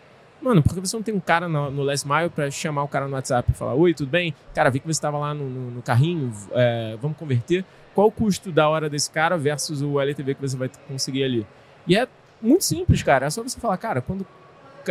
[0.45, 3.09] Mano, porque você não tem um cara no, no last mile pra chamar o cara
[3.09, 4.35] no WhatsApp e falar: Oi, tudo bem?
[4.55, 7.65] Cara, vi que você estava lá no, no, no carrinho, é, vamos converter.
[7.95, 11.47] Qual o custo da hora desse cara versus o LTV que você vai conseguir ali?
[11.87, 12.07] E é
[12.43, 13.25] muito simples, cara.
[13.25, 14.27] É só você falar, cara, quando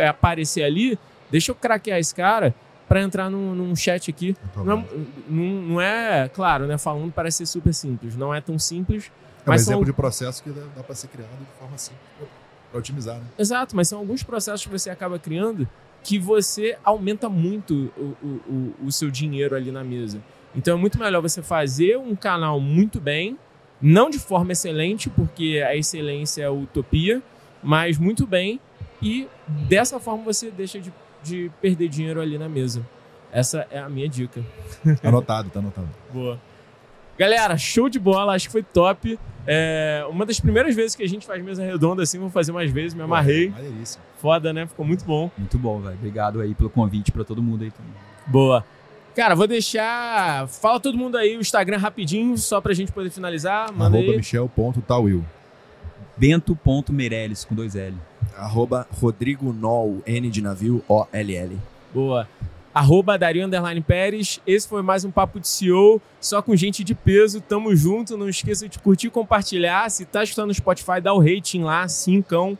[0.08, 0.98] aparecer ali,
[1.30, 2.52] deixa eu craquear esse cara
[2.88, 4.36] para entrar num, num, chat aqui.
[4.56, 4.84] Não é,
[5.28, 6.76] não, não é, claro, né?
[6.78, 8.16] Falando parece ser super simples.
[8.16, 9.12] Não é tão simples.
[9.46, 9.84] É um exemplo são...
[9.84, 12.43] de processo que dá para ser criado de forma simples
[12.74, 13.24] para otimizar, né?
[13.38, 15.68] Exato, mas são alguns processos que você acaba criando
[16.02, 20.20] que você aumenta muito o, o, o, seu dinheiro ali na mesa.
[20.54, 23.38] Então é muito melhor você fazer um canal muito bem,
[23.80, 27.22] não de forma excelente, porque a excelência é a utopia,
[27.62, 28.60] mas muito bem,
[29.00, 29.26] e
[29.68, 32.84] dessa forma você deixa de, de perder dinheiro ali na mesa.
[33.32, 34.44] Essa é a minha dica.
[35.02, 35.88] Anotado, tá anotado.
[36.12, 36.38] Boa.
[37.18, 39.18] Galera, show de bola, acho que foi top.
[39.46, 42.70] É, uma das primeiras vezes que a gente faz mesa redonda assim, vou fazer mais
[42.70, 43.52] vezes, me amarrei.
[43.82, 43.98] Isso.
[44.20, 44.66] Foda, né?
[44.66, 45.30] Ficou muito bom.
[45.36, 45.94] Muito bom, velho.
[45.94, 47.92] Obrigado aí pelo convite para todo mundo aí também.
[48.26, 48.64] Boa.
[49.14, 50.48] Cara, vou deixar.
[50.48, 53.72] Fala todo mundo aí o Instagram rapidinho, só pra gente poder finalizar.
[53.72, 55.24] Manda Arroba michel.tawil.
[56.16, 57.94] Bento.meirelles com dois L.
[58.36, 61.58] Arroba Rodrigo Nol, N de navio, O-L-L.
[61.92, 62.26] Boa
[62.74, 64.40] arroba Dario Underline Pérez.
[64.44, 67.40] Esse foi mais um Papo de CEO, só com gente de peso.
[67.40, 68.16] Tamo junto.
[68.16, 69.88] Não esqueça de curtir e compartilhar.
[69.90, 72.58] Se tá escutando no Spotify, dá o rating lá, cincão.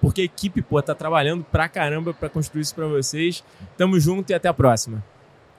[0.00, 3.42] Porque a equipe, pô, tá trabalhando pra caramba pra construir isso pra vocês.
[3.76, 5.04] Tamo junto e até a próxima.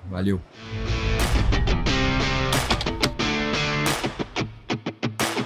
[0.10, 0.40] Valeu.